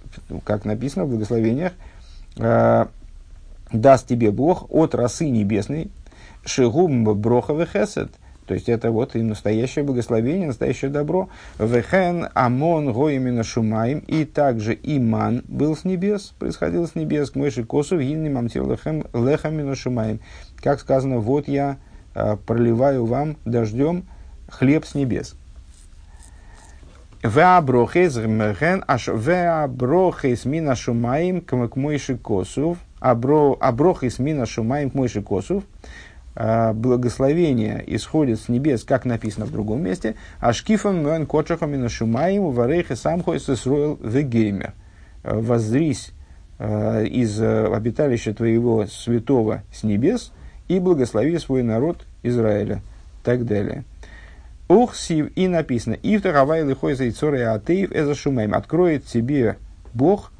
как 0.42 0.64
написано 0.64 1.04
в 1.04 1.10
благословениях, 1.10 1.74
а, 2.40 2.88
даст 3.70 4.08
тебе 4.08 4.32
Бог 4.32 4.66
от 4.68 4.96
росы 4.96 5.28
небесной, 5.28 5.92
шигум 6.44 7.04
броховый 7.04 7.66
хесед, 7.66 8.10
то 8.46 8.54
есть 8.54 8.68
это 8.68 8.92
вот 8.92 9.16
и 9.16 9.22
настоящее 9.22 9.84
благословение, 9.84 10.46
настоящее 10.46 10.90
добро. 10.90 11.28
Вехен 11.58 12.28
амон 12.32 12.92
гоимина 12.92 13.42
шумаем. 13.42 13.98
И 14.06 14.24
также 14.24 14.78
иман 14.80 15.42
был 15.48 15.76
с 15.76 15.84
небес, 15.84 16.32
происходил 16.38 16.86
с 16.86 16.94
небес. 16.94 17.30
К 17.30 17.34
мойши 17.34 17.64
косу 17.64 17.98
гильни 17.98 18.28
мамтир 18.28 18.62
лехем 18.68 19.04
лехамина 19.12 19.74
шумаем. 19.74 20.20
Как 20.62 20.78
сказано, 20.80 21.18
вот 21.18 21.48
я 21.48 21.78
э, 22.14 22.36
проливаю 22.46 23.04
вам 23.04 23.36
дождем 23.44 24.04
хлеб 24.48 24.86
с 24.86 24.94
небес. 24.94 25.34
Веаброхес 27.22 28.14
мина 30.44 30.76
шумаем 30.76 31.40
к 31.40 31.76
мойши 31.76 32.16
косов. 32.16 32.78
Аброхес 33.00 34.20
мина 34.20 34.46
шумаем 34.46 34.90
к 34.90 34.94
мойши 34.94 35.20
косов. 35.22 35.64
А, 36.38 36.74
благословение 36.74 37.82
исходит 37.86 38.38
с 38.38 38.50
небес, 38.50 38.84
как 38.84 39.06
написано 39.06 39.46
в 39.46 39.52
другом 39.52 39.82
месте, 39.82 40.16
а 40.38 40.52
шкифом 40.52 41.02
мэн 41.02 41.24
кочахам 41.24 41.72
и 41.72 41.78
нашумаем 41.78 42.50
варейхе 42.50 42.94
сам 42.94 43.24
сроил 43.38 43.98
вегеймер. 44.02 44.74
Воззрись 45.24 46.12
а, 46.58 47.02
из 47.02 47.40
а, 47.40 47.74
обиталища 47.74 48.34
твоего 48.34 48.84
святого 48.86 49.62
с 49.72 49.82
небес 49.82 50.30
и 50.68 50.78
благослови 50.78 51.38
свой 51.38 51.62
народ 51.62 52.04
Израиля. 52.22 52.82
Так 53.24 53.46
далее. 53.46 53.84
Ух, 54.68 54.94
сив, 54.94 55.30
и 55.36 55.48
написано, 55.48 55.94
и 55.94 56.18
вторая 56.18 56.66
лихой 56.66 56.96
зайцоры 56.96 57.44
атеев 57.44 57.92
эза 57.92 58.14
шумаем. 58.14 58.52
Откроет 58.52 59.06
тебе 59.06 59.56
Бог 59.94 60.32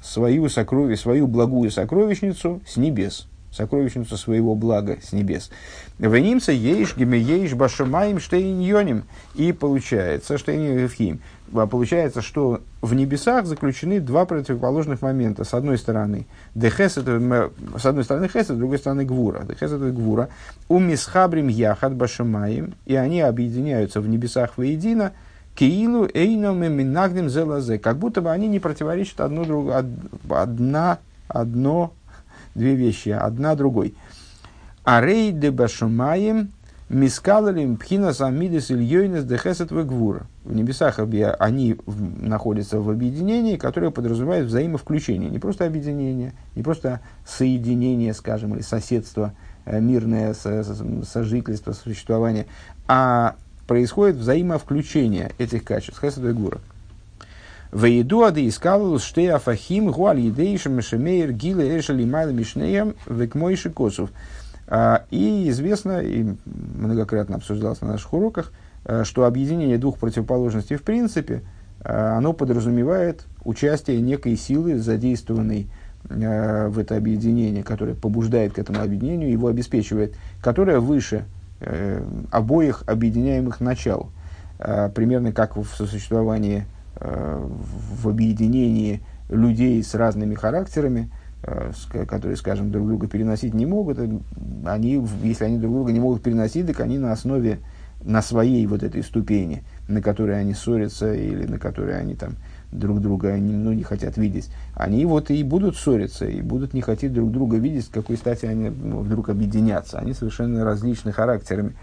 свою, 0.00 0.48
сокровищ, 0.48 1.00
свою 1.00 1.26
благую 1.26 1.70
сокровищницу 1.70 2.60
с 2.64 2.76
небес 2.76 3.26
сокровищницу 3.52 4.16
своего 4.16 4.54
блага 4.54 4.98
с 5.02 5.12
небес. 5.12 5.50
Венимца 5.98 6.52
ейш 6.52 6.96
гимеейш 6.96 7.54
башамаем 7.54 8.18
штейньоним. 8.18 9.04
И 9.34 9.52
получается, 9.52 10.38
штейньоним 10.38 11.20
а 11.54 11.66
получается, 11.66 12.22
что 12.22 12.62
в 12.80 12.94
небесах 12.94 13.46
заключены 13.46 14.00
два 14.00 14.24
противоположных 14.24 15.02
момента. 15.02 15.44
С 15.44 15.54
одной 15.54 15.76
стороны, 15.78 16.26
дехес 16.54 16.96
это, 16.96 17.50
с 17.76 17.86
одной 17.86 18.04
стороны 18.04 18.28
хес, 18.28 18.46
с 18.46 18.56
другой 18.56 18.78
стороны 18.78 19.04
гвура. 19.04 19.44
Дехес 19.44 19.72
это 19.72 19.90
гвура. 19.90 20.28
У 20.68 20.78
мисхабрим 20.78 21.48
яхат 21.48 21.94
башамаем. 21.94 22.74
И 22.86 22.94
они 22.94 23.20
объединяются 23.20 24.00
в 24.00 24.08
небесах 24.08 24.56
воедино. 24.56 25.12
Киилу 25.54 26.08
эйном 26.14 26.60
минагдим 26.60 27.28
зелазе. 27.28 27.78
Как 27.78 27.98
будто 27.98 28.22
бы 28.22 28.30
они 28.30 28.48
не 28.48 28.58
противоречат 28.58 29.20
одно, 29.20 29.44
друг, 29.44 29.70
одна, 30.30 30.98
одно 31.28 31.92
две 32.54 32.74
вещи, 32.74 33.10
одна 33.10 33.54
другой. 33.54 33.94
Арей 34.84 35.32
де 35.32 35.50
башумаем 35.50 36.50
мискалалим 36.92 37.76
пхина 37.76 38.12
самидес 38.12 38.70
ильёйнес 38.70 39.24
дехесет 39.24 39.70
вегвура. 39.70 40.26
В 40.44 40.54
небесах 40.54 40.98
они 41.38 41.76
находятся 41.86 42.80
в 42.80 42.90
объединении, 42.90 43.56
которое 43.56 43.90
подразумевает 43.90 44.46
взаимовключение. 44.46 45.30
Не 45.30 45.38
просто 45.38 45.64
объединение, 45.64 46.34
не 46.54 46.62
просто 46.62 47.00
соединение, 47.26 48.12
скажем, 48.12 48.54
или 48.54 48.62
соседство, 48.62 49.32
э, 49.64 49.80
мирное 49.80 50.34
сожительство, 50.34 51.72
существование, 51.72 52.46
а 52.88 53.36
происходит 53.66 54.16
взаимовключение 54.16 55.32
этих 55.38 55.64
качеств, 55.64 56.00
хесед 56.00 56.24
и 56.24 56.32
гура. 56.32 56.60
Вейду 57.72 58.22
ады 58.22 58.46
искал 58.46 58.98
штей 58.98 59.32
афахим 59.32 59.90
гуаль 59.90 60.20
едейшим 60.20 60.74
мешемейр 60.74 61.32
гиле 61.32 61.78
эша 61.78 61.94
лимайла 61.94 62.30
мишнеем 62.30 62.94
векмойши 63.06 63.70
косов. 63.70 64.10
А, 64.68 65.04
и 65.10 65.48
известно, 65.48 66.00
и 66.00 66.34
многократно 66.44 67.36
обсуждалось 67.36 67.80
на 67.80 67.88
наших 67.88 68.12
уроках, 68.12 68.52
а, 68.84 69.04
что 69.04 69.24
объединение 69.24 69.78
двух 69.78 69.98
противоположностей 69.98 70.76
в 70.76 70.82
принципе, 70.82 71.42
а, 71.80 72.18
оно 72.18 72.34
подразумевает 72.34 73.24
участие 73.42 74.02
некой 74.02 74.36
силы, 74.36 74.78
задействованной 74.78 75.68
в 76.04 76.78
это 76.80 76.96
объединение, 76.96 77.62
которое 77.62 77.94
побуждает 77.94 78.54
к 78.54 78.58
этому 78.58 78.80
объединению, 78.82 79.30
его 79.30 79.46
обеспечивает, 79.46 80.16
которое 80.42 80.80
выше 80.80 81.26
э, 81.60 82.02
обоих 82.32 82.82
объединяемых 82.88 83.60
начал. 83.60 84.10
Примерно 84.58 85.30
как 85.30 85.56
в 85.56 85.64
сосуществовании 85.64 86.64
в 87.02 88.08
объединении 88.08 89.00
людей 89.28 89.82
с 89.82 89.94
разными 89.94 90.34
характерами, 90.34 91.10
э, 91.42 91.72
которые, 92.06 92.36
скажем, 92.36 92.70
друг 92.70 92.86
друга 92.86 93.08
переносить 93.08 93.54
не 93.54 93.66
могут, 93.66 93.98
э, 93.98 94.08
они, 94.64 95.04
если 95.22 95.44
они 95.44 95.58
друг 95.58 95.72
друга 95.72 95.92
не 95.92 96.00
могут 96.00 96.22
переносить, 96.22 96.66
так 96.66 96.80
они 96.80 96.98
на 96.98 97.12
основе, 97.12 97.58
на 98.04 98.20
своей 98.20 98.66
вот 98.66 98.82
этой 98.82 99.02
ступени, 99.02 99.62
на 99.88 100.02
которой 100.02 100.38
они 100.38 100.54
ссорятся 100.54 101.14
или 101.14 101.46
на 101.46 101.58
которой 101.58 101.98
они 101.98 102.16
там 102.16 102.34
друг 102.72 103.00
друга 103.00 103.38
не, 103.38 103.52
ну, 103.52 103.72
не 103.72 103.84
хотят 103.84 104.16
видеть, 104.16 104.50
они 104.74 105.04
вот 105.06 105.30
и 105.30 105.42
будут 105.44 105.76
ссориться, 105.76 106.26
и 106.26 106.40
будут 106.40 106.74
не 106.74 106.80
хотеть 106.80 107.12
друг 107.12 107.30
друга 107.30 107.58
видеть, 107.58 107.84
с 107.84 107.88
какой 107.88 108.16
стати 108.16 108.46
они 108.46 108.70
ну, 108.70 109.00
вдруг 109.00 109.28
объединятся. 109.28 109.98
Они 109.98 110.14
совершенно 110.14 110.64
различны 110.64 111.12
характерами. 111.12 111.74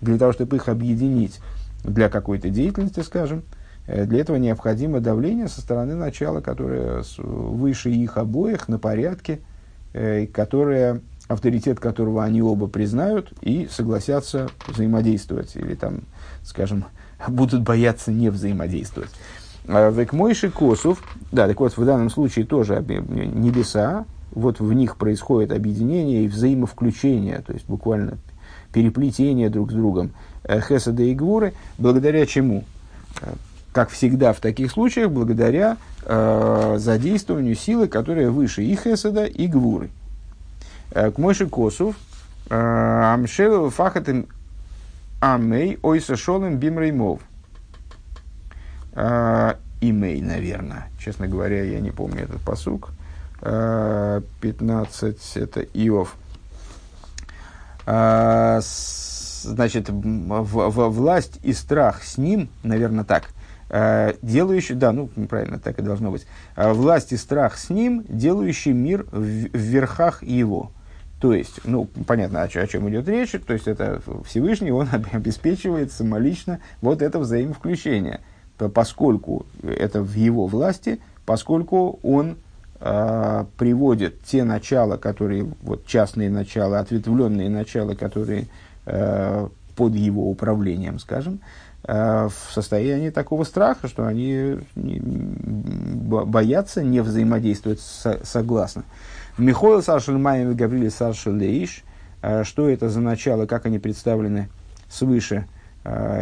Для 0.00 0.18
того, 0.18 0.32
чтобы 0.32 0.56
их 0.56 0.68
объединить 0.68 1.38
для 1.84 2.08
какой-то 2.08 2.50
деятельности, 2.50 3.00
скажем, 3.00 3.42
Э, 3.42 3.57
для 3.88 4.20
этого 4.20 4.36
необходимо 4.36 5.00
давление 5.00 5.48
со 5.48 5.62
стороны 5.62 5.94
начала, 5.94 6.40
которое 6.40 7.02
выше 7.16 7.90
их 7.90 8.18
обоих 8.18 8.68
на 8.68 8.78
порядке, 8.78 9.40
э, 9.94 10.26
которое, 10.26 11.00
авторитет 11.26 11.80
которого 11.80 12.22
они 12.22 12.42
оба 12.42 12.66
признают 12.66 13.32
и 13.40 13.66
согласятся 13.70 14.50
взаимодействовать, 14.66 15.56
или 15.56 15.74
там, 15.74 16.02
скажем, 16.42 16.84
будут 17.28 17.62
бояться 17.62 18.12
не 18.12 18.28
взаимодействовать. 18.28 19.10
А 19.66 19.90
Векмойши 19.90 20.50
Косов, 20.50 21.02
да, 21.32 21.46
так 21.48 21.58
вот, 21.58 21.76
в 21.76 21.84
данном 21.84 22.10
случае 22.10 22.44
тоже 22.44 22.84
небеса, 22.86 24.04
вот 24.32 24.60
в 24.60 24.72
них 24.74 24.96
происходит 24.96 25.50
объединение 25.50 26.24
и 26.24 26.28
взаимовключение, 26.28 27.42
то 27.46 27.54
есть 27.54 27.66
буквально 27.66 28.18
переплетение 28.72 29.48
друг 29.48 29.70
с 29.70 29.74
другом 29.74 30.12
э, 30.44 30.60
Хесада 30.60 31.02
и 31.02 31.14
Гвуры, 31.14 31.54
благодаря 31.78 32.26
чему? 32.26 32.64
Как 33.72 33.90
всегда 33.90 34.32
в 34.32 34.40
таких 34.40 34.70
случаях, 34.72 35.10
благодаря 35.10 35.76
э, 36.04 36.76
задействованию 36.78 37.54
силы, 37.54 37.88
которая 37.88 38.30
выше 38.30 38.62
и 38.62 38.74
Хеседа, 38.74 39.24
и 39.24 39.46
Гвуры. 39.46 39.90
Э, 40.90 41.10
к 41.10 41.18
Мойши 41.18 41.46
Косов, 41.46 41.96
э, 42.48 43.12
Амшел 43.14 43.70
Фахатым 43.70 44.26
Амей 45.20 45.78
Ойса 45.82 46.16
Шолем 46.16 46.56
Бимреймов. 46.56 47.20
Э, 48.92 49.54
имей, 49.80 50.22
наверное. 50.22 50.88
Честно 50.98 51.28
говоря, 51.28 51.62
я 51.62 51.80
не 51.80 51.90
помню 51.90 52.22
этот 52.22 52.40
посук. 52.40 52.90
15 53.40 55.36
это 55.36 55.60
Иов. 55.60 56.16
Значит, 59.44 59.88
в, 59.90 60.70
в, 60.70 60.88
власть 60.88 61.38
и 61.44 61.52
страх 61.52 62.02
с 62.02 62.18
ним, 62.18 62.48
наверное, 62.64 63.04
так– 63.04 63.28
делающий, 64.22 64.74
да, 64.74 64.92
ну 64.92 65.08
правильно, 65.28 65.58
так 65.58 65.78
и 65.78 65.82
должно 65.82 66.10
быть, 66.10 66.26
э, 66.56 66.72
власть 66.72 67.12
и 67.12 67.16
страх 67.16 67.58
с 67.58 67.70
ним, 67.70 68.04
делающий 68.08 68.72
мир 68.72 69.06
в, 69.10 69.20
верхах 69.20 70.22
его. 70.22 70.70
То 71.20 71.34
есть, 71.34 71.60
ну, 71.64 71.86
понятно, 72.06 72.42
о, 72.42 72.44
о 72.44 72.66
чем 72.66 72.88
идет 72.88 73.08
речь, 73.08 73.32
то 73.46 73.52
есть 73.52 73.66
это 73.66 74.00
Всевышний, 74.24 74.70
он 74.70 74.88
обеспечивает 75.12 75.92
самолично 75.92 76.60
вот 76.80 77.02
это 77.02 77.18
взаимовключение, 77.18 78.20
поскольку 78.72 79.46
это 79.62 80.02
в 80.02 80.14
его 80.14 80.46
власти, 80.46 81.00
поскольку 81.26 81.98
он 82.02 82.36
э, 82.80 83.44
приводит 83.58 84.22
те 84.22 84.44
начала, 84.44 84.96
которые, 84.96 85.52
вот 85.62 85.84
частные 85.86 86.30
начала, 86.30 86.78
ответвленные 86.78 87.50
начала, 87.50 87.94
которые 87.94 88.46
э, 88.86 89.48
под 89.76 89.94
его 89.94 90.30
управлением, 90.30 90.98
скажем, 90.98 91.40
в 91.88 92.32
состоянии 92.52 93.08
такого 93.08 93.44
страха, 93.44 93.88
что 93.88 94.06
они 94.06 94.58
боятся 94.76 96.84
не 96.84 97.00
взаимодействовать 97.00 97.80
согласно. 97.80 98.84
Михоил 99.38 99.82
Саршельмаем 99.82 100.50
и 100.50 100.54
Гаврилий 100.54 100.90
Саршелейш, 100.90 101.82
что 102.42 102.68
это 102.68 102.90
за 102.90 103.00
начало, 103.00 103.46
как 103.46 103.64
они 103.64 103.78
представлены 103.78 104.50
свыше, 104.90 105.46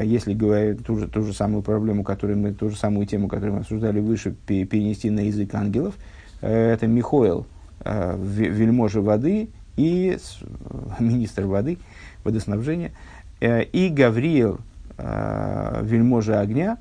если 0.05 0.35
говорить 0.35 0.87
ту 0.87 0.99
же, 0.99 1.09
ту 1.09 1.23
же 1.23 1.33
самую 1.33 1.63
проблему, 1.63 2.05
которую 2.05 2.39
мы, 2.39 2.53
ту 2.53 2.71
же 2.71 2.77
самую 2.77 3.07
тему, 3.07 3.27
которую 3.27 3.55
мы 3.55 3.61
обсуждали 3.63 3.99
выше, 3.99 4.37
перенести 4.47 5.11
на 5.11 5.21
язык 5.21 5.53
ангелов, 5.53 5.97
это 6.43 6.87
Михоил, 6.87 7.45
вельможа 7.85 9.01
воды 9.01 9.49
и 9.77 10.17
министр 11.01 11.47
воды, 11.47 11.79
водоснабжения, 12.23 12.93
и 13.41 13.93
Гавриил, 13.93 14.61
вельможа 14.99 16.41
огня, 16.41 16.79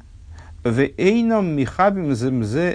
в 0.63 0.80
эйном 0.80 1.56
михабим 1.56 2.15
земзе 2.15 2.73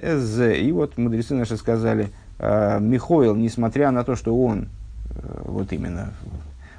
И 0.59 0.71
вот 0.73 0.97
мудрецы 0.97 1.35
наши 1.35 1.57
сказали, 1.57 2.11
Михоил, 2.39 3.35
несмотря 3.35 3.91
на 3.91 4.05
то, 4.05 4.17
что 4.17 4.37
он, 4.39 4.69
вот 5.45 5.73
именно, 5.73 6.13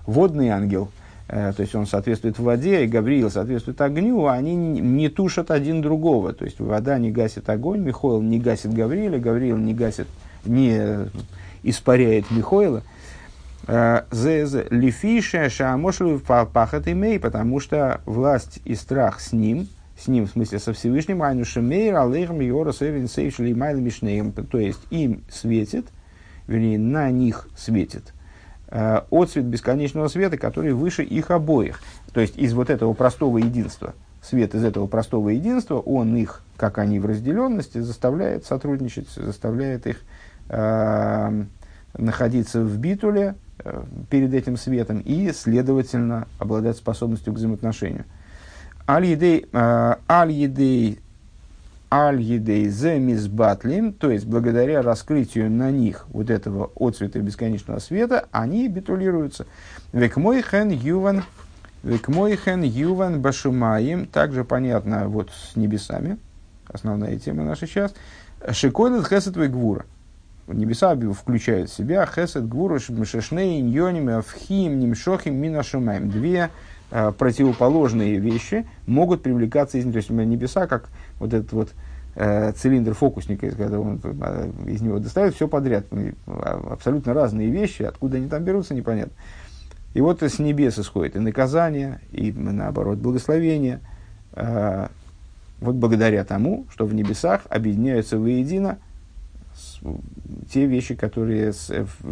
водный 0.05 0.49
ангел, 0.49 0.89
то 1.27 1.55
есть 1.57 1.75
он 1.75 1.85
соответствует 1.85 2.39
воде, 2.39 2.83
и 2.83 2.87
Гавриил 2.87 3.29
соответствует 3.31 3.79
огню, 3.81 4.27
они 4.27 4.55
не 4.55 5.07
тушат 5.07 5.49
один 5.49 5.81
другого. 5.81 6.33
То 6.33 6.45
есть 6.45 6.59
вода 6.59 6.97
не 6.97 7.11
гасит 7.11 7.49
огонь, 7.49 7.81
Михоил 7.81 8.21
не 8.21 8.39
гасит 8.39 8.73
Гавриила, 8.73 9.17
Гавриил 9.17 9.57
не 9.57 9.73
гасит, 9.73 10.07
не 10.45 11.07
испаряет 11.63 12.29
Михоила. 12.31 12.83
Э, 13.67 14.03
Лифиша 14.11 15.49
шаамошлю 15.49 16.19
пахат 16.19 16.87
имей, 16.87 17.19
потому 17.19 17.59
что 17.59 18.01
власть 18.05 18.59
и 18.65 18.75
страх 18.75 19.19
с 19.19 19.31
ним, 19.31 19.67
с 19.97 20.07
ним, 20.07 20.25
в 20.25 20.31
смысле 20.31 20.59
со 20.59 20.73
Всевышним, 20.73 21.21
айну 21.21 21.45
шемейр, 21.45 21.95
алейхам, 21.95 22.39
йора, 22.39 22.71
сейвин, 22.71 23.07
сейвшли, 23.07 23.53
майл, 23.53 23.79
мишнеем, 23.79 24.31
то 24.31 24.57
есть 24.57 24.81
им 24.89 25.23
светит, 25.29 25.85
вернее, 26.47 26.79
на 26.79 27.11
них 27.11 27.47
светит, 27.55 28.13
э, 28.69 29.01
отцвет 29.11 29.45
бесконечного 29.45 30.07
света, 30.07 30.37
который 30.37 30.73
выше 30.73 31.03
их 31.03 31.29
обоих. 31.29 31.81
То 32.13 32.21
есть 32.21 32.37
из 32.37 32.53
вот 32.53 32.69
этого 32.71 32.93
простого 32.93 33.37
единства, 33.37 33.93
свет 34.23 34.55
из 34.55 34.63
этого 34.63 34.87
простого 34.87 35.29
единства, 35.29 35.75
он 35.75 36.15
их, 36.15 36.43
как 36.57 36.79
они 36.79 36.99
в 36.99 37.05
разделенности, 37.05 37.77
заставляет 37.77 38.45
сотрудничать, 38.45 39.07
заставляет 39.09 39.85
их 39.85 40.01
э, 40.49 41.43
находиться 41.97 42.61
в 42.61 42.77
битуле 42.77 43.35
перед 44.09 44.33
этим 44.33 44.57
светом 44.57 44.99
и, 44.99 45.31
следовательно, 45.31 46.27
обладать 46.39 46.77
способностью 46.77 47.33
к 47.33 47.37
взаимоотношению. 47.37 48.05
Э, 48.87 49.95
аль-едей 50.09 50.99
аль-едей 51.91 52.69
земизбатлим, 52.69 53.91
то 53.91 54.09
есть 54.09 54.25
благодаря 54.25 54.81
раскрытию 54.81 55.51
на 55.51 55.71
них 55.71 56.05
вот 56.09 56.29
этого 56.29 56.71
отцвета 56.75 57.19
бесконечного 57.19 57.79
света, 57.79 58.27
они 58.31 58.69
битулируются. 58.69 59.45
Век 59.91 60.15
мой 60.15 60.41
хен 60.41 60.69
юван, 60.69 61.23
век 61.83 62.07
мой 62.07 62.37
хен 62.37 62.61
юван 62.61 63.21
башумаем, 63.21 64.05
также 64.05 64.45
понятно 64.45 65.09
вот 65.09 65.31
с 65.31 65.57
небесами, 65.57 66.17
основная 66.67 67.19
тема 67.19 67.43
наша 67.43 67.67
сейчас, 67.67 67.93
шикойлет 68.51 69.07
хесет 69.07 69.35
гвура 69.51 69.85
небеса 70.53 70.95
включают 70.95 71.69
в 71.69 71.73
себя 71.73 72.05
хесед, 72.05 72.47
гвуруш, 72.47 72.89
мшешней, 72.89 73.61
иньоним, 73.61 74.09
авхим, 74.09 74.79
нимшохим, 74.79 75.35
минашумаем. 75.35 76.09
Две 76.09 76.49
э, 76.91 77.11
противоположные 77.17 78.17
вещи 78.17 78.65
могут 78.87 79.23
привлекаться 79.23 79.77
из 79.77 79.91
То 79.91 79.97
есть 79.97 80.09
небеса, 80.09 80.67
как 80.67 80.89
вот 81.19 81.33
этот 81.33 81.51
вот 81.53 81.69
э, 82.15 82.51
цилиндр 82.53 82.93
фокусника, 82.93 83.49
когда 83.51 83.79
он 83.79 83.99
э, 84.03 84.51
из 84.67 84.81
него 84.81 84.99
достает 84.99 85.35
все 85.35 85.47
подряд. 85.47 85.85
А, 86.27 86.73
абсолютно 86.73 87.13
разные 87.13 87.49
вещи, 87.49 87.83
откуда 87.83 88.17
они 88.17 88.27
там 88.27 88.43
берутся, 88.43 88.73
непонятно. 88.73 89.13
И 89.93 90.01
вот 90.01 90.23
с 90.23 90.39
небес 90.39 90.79
исходит 90.79 91.15
и 91.15 91.19
наказание, 91.19 91.99
и 92.11 92.31
наоборот 92.31 92.99
благословение. 92.99 93.79
Э, 94.33 94.87
вот 95.59 95.75
благодаря 95.75 96.23
тому, 96.23 96.65
что 96.71 96.85
в 96.85 96.93
небесах 96.93 97.41
объединяются 97.49 98.17
воедино– 98.17 98.77
те 100.51 100.65
вещи, 100.65 100.95
которые 100.95 101.53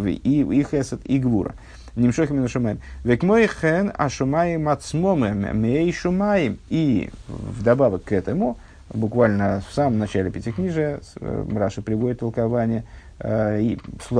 и, 0.05 0.41
и 0.41 0.63
хесед, 0.63 1.01
и 1.05 1.19
гвура. 1.19 1.53
Нимшохим 1.95 2.37
и 2.37 2.39
нашумаем. 2.39 2.79
Век 3.03 3.23
мой 3.23 3.47
хен 3.47 3.91
ашумаем 3.95 4.69
ацмомем 4.69 5.57
мей 5.59 5.91
шумаем. 5.91 6.59
И 6.69 7.09
вдобавок 7.27 8.05
к 8.05 8.11
этому, 8.11 8.57
буквально 8.93 9.61
в 9.67 9.73
самом 9.73 9.99
начале 9.99 10.31
пятикнижия, 10.31 11.01
э, 11.19 11.45
Раша 11.53 11.81
приводит 11.81 12.19
толкование, 12.19 12.83
э, 13.19 13.61
и 13.61 13.79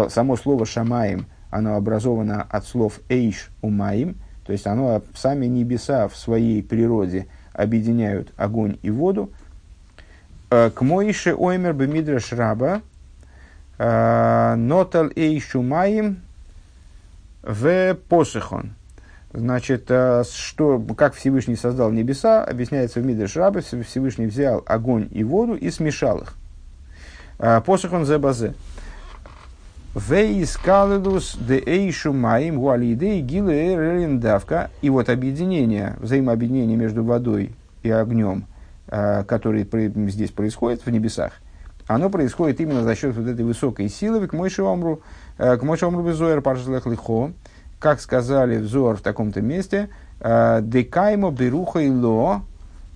само 0.10 0.36
слово 0.36 0.66
шамаем, 0.66 1.26
оно 1.50 1.76
образовано 1.76 2.46
от 2.50 2.66
слов 2.66 3.00
эйш 3.10 3.50
умаим, 3.62 4.16
то 4.46 4.52
есть 4.52 4.68
оно, 4.68 5.02
сами 5.16 5.46
небеса 5.46 6.08
в 6.08 6.16
своей 6.16 6.62
природе 6.62 7.28
объединяют 7.54 8.34
огонь 8.36 8.78
и 8.82 8.90
воду. 8.90 9.32
Э, 10.50 10.70
к 10.70 10.82
Моише 10.82 11.34
оймер 11.34 11.74
бемидраш 11.74 12.34
раба, 12.34 12.82
Э, 12.82 12.89
Нотал 13.80 15.10
эй 15.16 15.40
шумаим 15.40 16.22
в 17.42 17.96
посыхон. 18.10 18.74
Значит, 19.32 19.86
э, 19.90 20.24
что, 20.30 20.80
как 20.98 21.14
Всевышний 21.14 21.56
создал 21.56 21.92
небеса, 21.92 22.44
объясняется 22.44 23.00
в 23.00 23.06
Мидреш 23.06 23.36
Рабе, 23.36 23.62
Всевышний 23.62 24.26
взял 24.26 24.64
огонь 24.66 25.08
и 25.12 25.24
воду 25.24 25.54
и 25.54 25.70
смешал 25.70 26.20
их. 26.20 26.34
Э, 27.38 27.62
посыхон 27.64 28.06
зе 28.06 28.18
базе. 28.18 28.56
Вейскаледус 29.96 31.38
де 31.40 31.60
эйшу 31.60 32.12
маим 32.12 32.60
гуалидей 32.60 33.22
гилы 33.22 34.18
давка. 34.18 34.72
И 34.82 34.90
вот 34.90 35.10
объединение, 35.10 35.96
взаимообъединение 36.00 36.78
между 36.78 37.04
водой 37.04 37.52
и 37.82 37.90
огнем, 37.90 38.46
который 38.88 39.68
здесь 40.10 40.30
происходит 40.32 40.86
в 40.86 40.90
небесах– 40.92 41.34
оно 41.90 42.12
происходит 42.12 42.62
именно 42.62 42.84
за 42.84 42.96
счет 42.96 43.16
вот 43.16 43.26
этой 43.26 43.44
высокой 43.44 43.90
силы, 43.90 44.28
к 44.28 44.34
Мойши 44.34 44.62
Омру, 44.62 45.02
э, 45.40 45.58
к 45.58 45.64
Мойши 45.64 45.86
Омру 45.86 46.04
Безуэр 46.04 46.40
Паршалех 46.40 46.86
Лихо, 46.86 47.32
как 47.80 48.00
сказали 48.00 48.58
в 48.58 48.68
Зор 48.68 48.98
в 48.98 49.02
таком-то 49.02 49.42
месте, 49.42 49.90
э, 50.20 50.60
Декаймо 50.62 51.32
Беруха 51.32 51.80
и 51.80 51.90
Ло, 51.90 52.44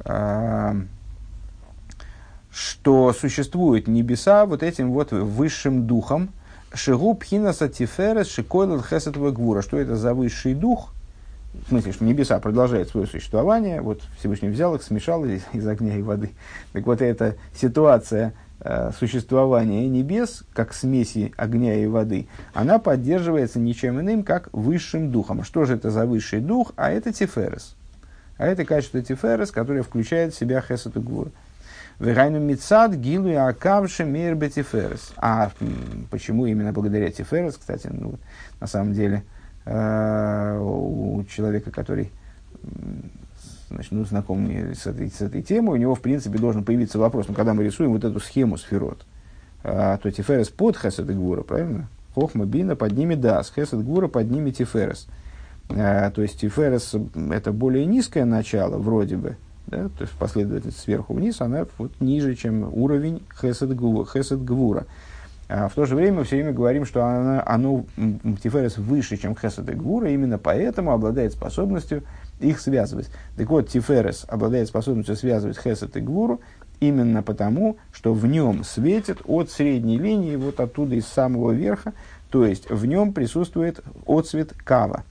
э, 0.06 0.74
что 2.52 3.14
существуют 3.14 3.88
небеса 3.88 4.46
вот 4.46 4.62
этим 4.62 4.92
вот 4.92 5.12
высшим 5.12 5.88
духом, 5.88 6.30
Шигу 6.76 7.16
Пхинаса 7.16 7.70
Тиферес 7.70 8.30
Шикойлал 8.30 8.84
Хесет 8.84 9.18
Гвура. 9.18 9.64
Что 9.64 9.80
это 9.80 9.96
за 9.96 10.14
высший 10.14 10.54
дух? 10.54 10.94
В 11.66 11.70
смысле, 11.70 11.94
что 11.94 12.04
небеса 12.04 12.40
продолжают 12.40 12.90
свое 12.90 13.08
существование. 13.08 13.82
Вот 13.82 14.02
Всевышний 14.20 14.50
взял 14.50 14.76
их, 14.76 14.84
смешал 14.84 15.26
из, 15.26 15.42
из 15.52 15.68
огня 15.68 15.96
и 15.98 16.02
воды. 16.04 16.32
Так 16.74 16.86
вот, 16.86 17.02
эта 17.02 17.38
ситуация 17.56 18.34
существования 18.98 19.88
небес, 19.90 20.44
как 20.54 20.74
смеси 20.74 21.34
огня 21.38 21.76
и 21.76 21.88
воды, 21.88 22.28
она 22.54 22.80
поддерживается 22.80 23.60
ничем 23.60 24.00
иным, 24.00 24.24
как 24.24 24.50
высшим 24.54 25.12
духом. 25.12 25.44
Что 25.44 25.66
же 25.66 25.76
это 25.76 25.90
за 25.90 26.06
высший 26.06 26.40
дух? 26.40 26.72
А 26.76 26.92
это 26.92 27.12
тиферес. 27.12 27.76
А 28.38 28.48
это 28.48 28.66
качество 28.66 29.02
тиферес, 29.02 29.52
которое 29.52 29.84
включает 29.84 30.34
в 30.34 30.38
себя 30.38 30.62
хесед 30.62 30.94
гвур. 31.02 31.32
Вегайну 32.00 32.40
мицад 32.40 32.96
гилу 32.96 33.30
и 33.30 33.34
акавши 33.34 34.04
мир 34.04 34.36
тиферес. 34.50 35.14
А 35.18 35.52
почему 36.10 36.46
именно 36.46 36.72
благодаря 36.74 37.12
тиферес, 37.12 37.58
кстати, 37.58 37.90
ну, 37.92 38.16
на 38.60 38.68
самом 38.68 38.94
деле, 38.94 39.24
э, 39.66 40.60
у 40.60 41.24
человека, 41.26 41.72
который 41.72 42.12
значит, 43.74 43.92
ну, 43.92 44.06
знакомый 44.06 44.76
с 44.76 44.86
этой, 44.86 45.10
с 45.10 45.22
этой 45.22 45.42
темой, 45.42 45.74
у 45.74 45.82
него, 45.82 45.96
в 45.96 46.02
принципе, 46.02 46.38
должен 46.38 46.64
появиться 46.64 47.00
вопрос, 47.00 47.28
ну, 47.28 47.34
когда 47.34 47.54
мы 47.54 47.64
рисуем 47.64 47.92
вот 47.94 48.04
эту 48.04 48.20
схему 48.20 48.58
сферот, 48.58 49.06
а, 49.64 49.98
то 49.98 50.12
Тиферес 50.12 50.50
под 50.50 50.78
Хесед 50.78 51.10
и 51.10 51.14
Гвура, 51.14 51.42
правильно? 51.42 51.88
Хохма 52.16 52.46
Бина 52.46 52.76
поднимет 52.76 53.22
Дас, 53.22 53.52
Хесед 53.56 53.84
Гвура 53.84 54.08
поднимет 54.08 54.58
Тиферес. 54.58 55.08
А, 55.70 56.12
то 56.12 56.22
есть 56.22 56.40
Тиферес 56.40 56.94
это 57.32 57.52
более 57.52 57.86
низкое 57.86 58.26
начало, 58.26 58.78
вроде 58.78 59.18
бы, 59.18 59.38
да, 59.68 59.90
то 59.90 60.02
есть 60.02 60.14
последовательность 60.14 60.80
сверху 60.80 61.14
вниз, 61.14 61.42
она 61.42 61.66
вот 61.78 61.92
ниже, 62.00 62.36
чем 62.36 62.72
уровень 62.74 63.24
Хесед 63.42 63.76
Гвура. 63.76 64.06
Хесед 64.06 64.44
Гвура. 64.44 64.86
А 65.50 65.68
в 65.68 65.74
то 65.74 65.86
же 65.86 65.96
время 65.96 66.18
мы 66.18 66.24
все 66.24 66.38
время 66.38 66.52
говорим, 66.52 66.86
что 66.86 67.06
она, 67.06 67.44
оно, 67.46 67.86
Тиферес 68.42 68.78
выше, 68.78 69.18
чем 69.18 69.36
Хесед 69.36 69.70
и 69.70 69.74
Гвура, 69.74 70.10
именно 70.10 70.38
поэтому 70.38 70.92
обладает 70.92 71.34
способностью 71.34 72.04
их 72.44 72.60
связывать. 72.60 73.10
Так 73.38 73.50
вот, 73.50 73.70
Тиферес 73.70 74.26
обладает 74.28 74.68
способностью 74.68 75.16
связывать 75.16 75.58
Хесед 75.58 75.96
и 75.98 76.00
Гвуру 76.00 76.42
именно 76.80 77.24
потому, 77.24 77.78
что 77.92 78.14
в 78.14 78.26
нем 78.26 78.64
светит 78.64 79.22
от 79.26 79.50
средней 79.50 79.98
линии, 79.98 80.36
вот 80.36 80.60
оттуда 80.60 80.96
из 80.96 81.08
самого 81.08 81.52
верха, 81.52 81.94
то 82.30 82.46
есть 82.46 82.70
в 82.70 82.86
нем 82.86 83.14
присутствует 83.14 83.80
отцвет 84.06 84.54
кава. 84.54 85.04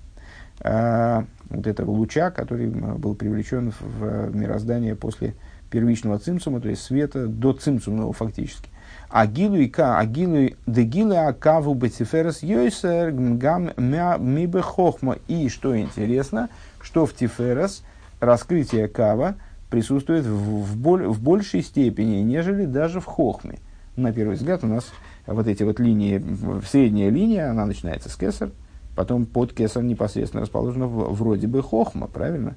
А, 0.61 1.25
вот 1.49 1.67
этого 1.67 1.91
луча, 1.91 2.31
который 2.31 2.69
был 2.69 3.15
привлечен 3.15 3.73
в 3.81 4.35
мироздание 4.35 4.95
после 4.95 5.35
первичного 5.71 6.19
цимсума, 6.19 6.61
то 6.61 6.69
есть 6.69 6.83
света 6.83 7.27
до 7.27 7.53
цимсумного 7.53 8.13
фактически. 8.13 8.69
Агилу 9.09 9.57
и 9.57 9.69
ка, 9.69 9.99
агилу 9.99 10.51
дегилы 10.67 11.17
акаву 11.17 11.75
бетиферес 11.75 12.43
йойсер 12.43 13.13
гам 13.13 13.71
мибе 13.77 14.61
хохма. 14.61 15.17
И 15.29 15.49
что 15.49 15.79
интересно, 15.79 16.49
что 16.83 17.07
в 17.07 17.15
тиферес 17.15 17.85
раскрытие 18.21 18.89
кава 18.89 19.37
присутствует 19.71 20.27
в, 20.27 20.63
в, 20.63 20.77
боль, 20.77 21.07
в 21.07 21.23
большей 21.23 21.63
степени, 21.63 22.17
нежели 22.17 22.67
даже 22.67 23.01
в 23.01 23.07
хохме. 23.07 23.59
На 23.97 24.13
первый 24.13 24.37
взгляд 24.37 24.65
у 24.65 24.67
нас 24.67 24.93
вот 25.27 25.47
эти 25.47 25.63
вот 25.63 25.81
линии, 25.81 26.23
средняя 26.67 27.11
линия, 27.11 27.51
она 27.51 27.67
начинается 27.67 28.09
с 28.09 28.17
кесар, 28.17 28.51
потом 28.95 29.27
под 29.27 29.53
кесар 29.53 29.83
непосредственно 29.83 30.43
расположена 30.43 30.87
в, 30.87 31.15
вроде 31.15 31.47
бы 31.47 31.63
хохма, 31.63 32.07
правильно? 32.07 32.57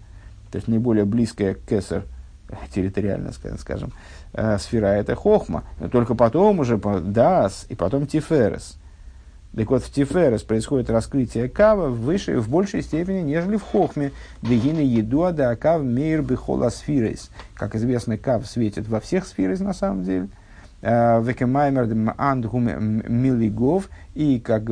То 0.51 0.57
есть 0.57 0.67
наиболее 0.67 1.05
близкая 1.05 1.53
к 1.53 1.61
кесар– 1.61 2.03
территориально, 2.73 3.31
скажем, 3.57 3.91
э, 4.33 4.57
сфера 4.57 4.87
это 4.87 5.15
хохма, 5.15 5.63
но 5.79 5.89
только 5.89 6.15
потом 6.15 6.59
уже 6.59 6.77
дас 6.77 7.65
и 7.69 7.75
потом 7.75 8.07
тиферес. 8.07 8.77
Так 9.55 9.69
вот, 9.69 9.83
в 9.83 9.91
тиферес 9.91 10.43
происходит 10.43 10.89
раскрытие 10.89 11.47
кава 11.47 11.87
в, 11.87 12.01
высшей, 12.01 12.37
в 12.37 12.49
большей 12.49 12.81
степени, 12.81 13.21
нежели 13.21 13.55
в 13.55 13.63
хохме. 13.63 14.11
Дегины 14.41 14.79
еду 14.79 15.31
да 15.31 15.55
кав 15.55 15.81
мейр 15.81 16.21
бихола 16.21 16.69
сфирес. 16.69 17.29
Как 17.53 17.73
известно, 17.75 18.17
кав 18.17 18.45
светит 18.45 18.87
во 18.89 18.99
всех 18.99 19.25
сферах 19.25 19.61
на 19.61 19.73
самом 19.73 20.03
деле. 20.03 20.27
Э, 20.81 21.21
Векемаймер 21.23 22.13
андгум 22.17 22.65
милигов. 22.65 23.89
И 24.13 24.41
как, 24.41 24.65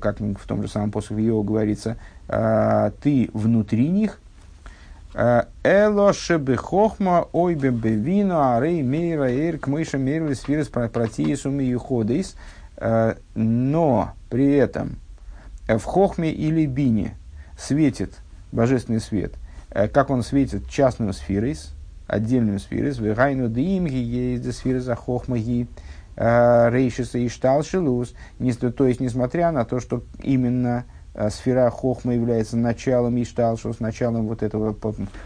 как 0.00 0.20
в 0.20 0.46
том 0.46 0.62
же 0.62 0.68
самом 0.68 0.92
посохе 0.92 1.26
его 1.26 1.42
говорится, 1.42 1.98
э, 2.28 2.90
ты 3.02 3.28
внутри 3.34 3.88
них, 3.88 4.18
Эло 5.14 6.14
шебе 6.14 6.56
хохма 6.56 7.26
ой 7.32 7.54
бебевино 7.54 8.56
арей 8.56 8.80
мейра 8.80 9.28
эйр 9.28 9.58
к 9.58 9.66
мыша 9.66 9.98
мейрли 9.98 10.32
сфирис 10.32 10.68
протиисум 10.68 11.60
и 11.60 11.66
юходис. 11.66 12.34
Но 13.34 14.14
при 14.32 14.50
этом 14.54 14.96
в 15.68 15.82
хохме 15.82 16.32
или 16.32 16.64
бине 16.64 17.18
светит 17.58 18.14
божественный 18.50 18.98
свет. 18.98 19.34
Как 19.68 20.08
он 20.08 20.22
светит 20.22 20.70
частным 20.70 21.12
сфирис, 21.12 21.74
отдельным 22.06 22.58
сфирис, 22.58 22.96
вегайну 22.96 23.50
димги 23.50 23.94
есть 23.94 24.50
сфиры 24.56 24.80
за 24.80 24.96
хохмаги 24.96 25.68
рейшиса 26.16 27.18
и 27.18 27.28
шталшилус. 27.28 28.14
То 28.74 28.86
есть, 28.86 29.00
несмотря 29.00 29.52
на 29.52 29.66
то, 29.66 29.80
что 29.80 30.02
именно 30.22 30.86
сфера 31.28 31.68
Хохма 31.68 32.14
является 32.14 32.56
началом 32.56 33.22
Ишталшус, 33.22 33.80
началом 33.80 34.28
вот 34.28 34.42
этого, 34.42 34.74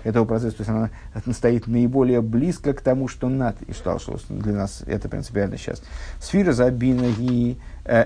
этого 0.03 0.25
процесса, 0.25 0.57
то 0.57 0.61
есть 0.63 0.71
она 0.71 0.91
стоит 1.33 1.69
наиболее 1.69 2.23
близко 2.23 2.73
к 2.73 2.81
тому, 2.81 3.07
что 3.07 3.29
над 3.29 3.57
Ишталшус. 3.69 4.25
Для 4.29 4.53
нас 4.53 4.83
это 4.85 5.09
принципиально 5.09 5.57
сейчас. 5.59 5.85
Сфера 6.21 6.53
Забина 6.53 7.07
и 7.19 7.53
э, 7.53 7.57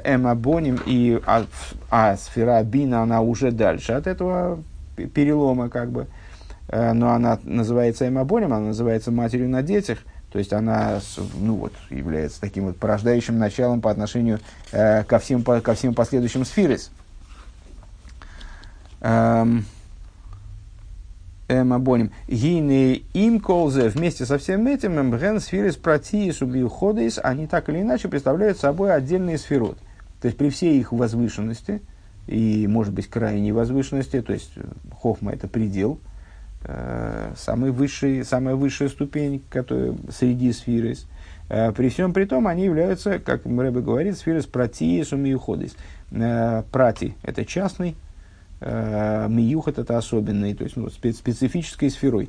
Эмабоним, 0.05 0.78
и, 0.85 1.20
а, 1.26 1.45
а 1.91 2.16
сфера 2.16 2.62
Бина, 2.62 3.03
она 3.03 3.20
уже 3.20 3.51
дальше 3.51 3.93
от 3.93 4.07
этого 4.07 4.62
перелома, 5.14 5.68
как 5.68 5.91
бы. 5.91 6.07
Э, 6.68 6.93
но 6.93 7.12
она 7.12 7.39
называется 7.43 8.09
Эмабоним, 8.09 8.53
она 8.53 8.66
называется 8.66 9.11
матерью 9.11 9.49
на 9.49 9.62
детях, 9.62 9.99
то 10.31 10.39
есть 10.39 10.53
она 10.53 11.01
ну 11.39 11.57
вот, 11.57 11.72
является 11.91 12.41
таким 12.41 12.66
вот 12.66 12.76
порождающим 12.76 13.39
началом 13.39 13.81
по 13.81 13.91
отношению 13.91 14.39
э, 14.72 15.03
ко, 15.05 15.18
всем, 15.18 15.43
по, 15.43 15.61
ко 15.61 15.74
всем 15.74 15.95
последующим 15.95 16.45
сферис. 16.45 16.91
Эм, 19.01 19.64
Абоним. 21.51 22.12
Гины 22.28 23.03
им 23.12 23.40
колзе 23.40 23.88
вместе 23.88 24.24
со 24.24 24.38
всем 24.38 24.66
этим 24.66 25.01
мбген 25.01 25.40
сферис 25.40 25.76
протиис 25.76 26.42
убиуходис, 26.42 27.18
они 27.22 27.46
так 27.46 27.68
или 27.68 27.82
иначе 27.82 28.09
представляют 28.09 28.59
собой 28.59 28.94
отдельные 28.94 29.36
сферот. 29.36 29.76
То 30.20 30.26
есть 30.26 30.38
при 30.38 30.51
всей 30.51 30.78
их 30.78 30.92
возвышенности, 30.92 31.82
и 32.26 32.66
может 32.68 32.92
быть 32.94 33.09
крайней 33.09 33.53
возвышенности, 33.53 34.20
то 34.20 34.32
есть 34.32 34.53
хохма 35.01 35.32
это 35.32 35.48
предел, 35.48 35.98
э, 36.64 37.32
самый 37.36 37.72
высший, 37.72 38.24
самая 38.24 38.55
высшая 38.55 38.88
ступень 38.88 39.42
которая, 39.51 39.96
среди 40.11 40.53
сферис, 40.53 41.09
э, 41.48 41.72
при 41.72 41.88
всем 41.88 42.12
при 42.12 42.26
том 42.26 42.46
они 42.46 42.64
являются, 42.64 43.18
как 43.18 43.44
Рэбе 43.44 43.80
говорит, 43.80 44.16
сферис 44.16 44.46
протиис 44.46 45.12
убиуходис. 45.12 45.74
Э, 46.12 46.62
прати– 46.70 47.14
это 47.22 47.44
частный, 47.44 47.96
Э, 47.96 48.09
миюхат 48.61 49.78
это 49.78 49.96
особенный, 49.96 50.54
то 50.54 50.64
есть 50.64 50.76
ну, 50.76 50.90
специфической 50.90 51.90
сферой. 51.90 52.28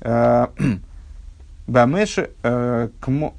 Э, 0.00 0.46
Бамеше 1.66 2.30
э, 2.42 2.88
кмо... 3.00 3.34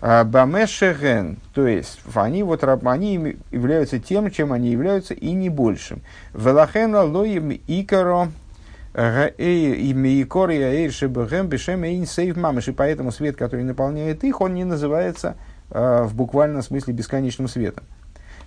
Бамешеген, 0.00 1.38
то 1.54 1.66
есть 1.66 2.00
они, 2.14 2.42
вот, 2.42 2.62
они 2.62 3.38
являются 3.50 3.98
тем, 3.98 4.30
чем 4.30 4.52
они 4.52 4.70
являются, 4.70 5.14
и 5.14 5.32
не 5.32 5.48
большим. 5.48 6.02
Велахена 6.34 7.04
лоем 7.04 7.58
икаро 7.66 8.28
и 8.94 9.92
поэтому 12.72 13.12
свет, 13.12 13.36
который 13.36 13.64
наполняет 13.64 14.24
их, 14.24 14.42
он 14.42 14.52
не 14.52 14.64
называется 14.64 15.36
в 15.70 16.10
буквальном 16.14 16.62
смысле 16.62 16.92
бесконечным 16.92 17.48
светом. 17.48 17.84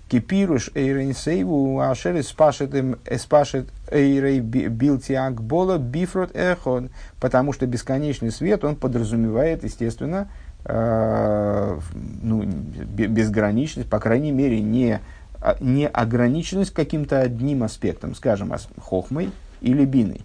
Кипируш 0.08 0.70
эйрен 0.74 1.14
сейву 1.14 1.80
ашер 1.80 2.22
спашет 2.22 2.74
спашет 3.18 3.68
эйрей 3.90 4.40
билтиак 4.40 5.42
бола 5.42 5.76
бифрот 5.76 6.34
эхон, 6.34 6.90
потому 7.20 7.52
что 7.52 7.66
бесконечный 7.66 8.30
свет, 8.30 8.64
он 8.64 8.76
подразумевает, 8.76 9.64
естественно, 9.64 10.28
э, 10.64 11.78
ну, 12.22 12.42
безграничность, 12.42 13.90
по 13.90 14.00
крайней 14.00 14.32
мере, 14.32 14.60
не, 14.60 15.00
а, 15.42 15.56
не 15.60 15.86
ограниченность 15.86 16.72
каким-то 16.72 17.20
одним 17.20 17.62
аспектом, 17.62 18.14
скажем, 18.14 18.54
хохмой 18.80 19.30
или 19.60 19.84
биной. 19.84 20.22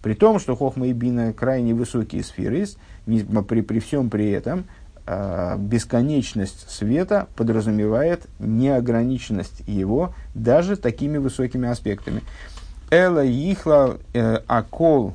При 0.00 0.14
том, 0.14 0.38
что 0.38 0.56
хохма 0.56 0.88
и 0.88 0.92
бина 0.92 1.32
крайне 1.32 1.74
высокие 1.74 2.22
сферы, 2.24 2.66
при, 3.06 3.60
при 3.62 3.78
всем 3.80 4.10
при 4.10 4.30
этом 4.30 4.64
Э, 4.64 4.81
бесконечность 5.06 6.70
света 6.70 7.26
подразумевает 7.34 8.26
неограниченность 8.38 9.62
его 9.66 10.14
даже 10.34 10.76
такими 10.76 11.18
высокими 11.18 11.68
аспектами. 11.68 12.22
Эла 12.90 13.24
ихла 13.24 13.98
э, 14.12 14.38
акол 14.46 15.14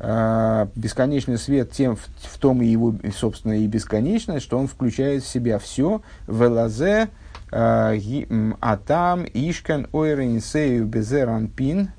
э, 0.00 0.66
бесконечный 0.74 1.38
свет 1.38 1.70
тем 1.70 1.96
в, 1.96 2.08
в 2.22 2.38
том 2.38 2.62
и 2.62 2.66
его 2.66 2.94
собственно 3.16 3.52
и 3.52 3.66
бесконечность, 3.66 4.44
что 4.44 4.58
он 4.58 4.66
включает 4.66 5.22
в 5.22 5.28
себя 5.28 5.58
все 5.58 6.02
велазе 6.26 7.08
атам 7.52 9.24
ишкан 9.34 9.88
ойренсею 9.92 10.86
безеран 10.86 11.48
пин 11.48 11.90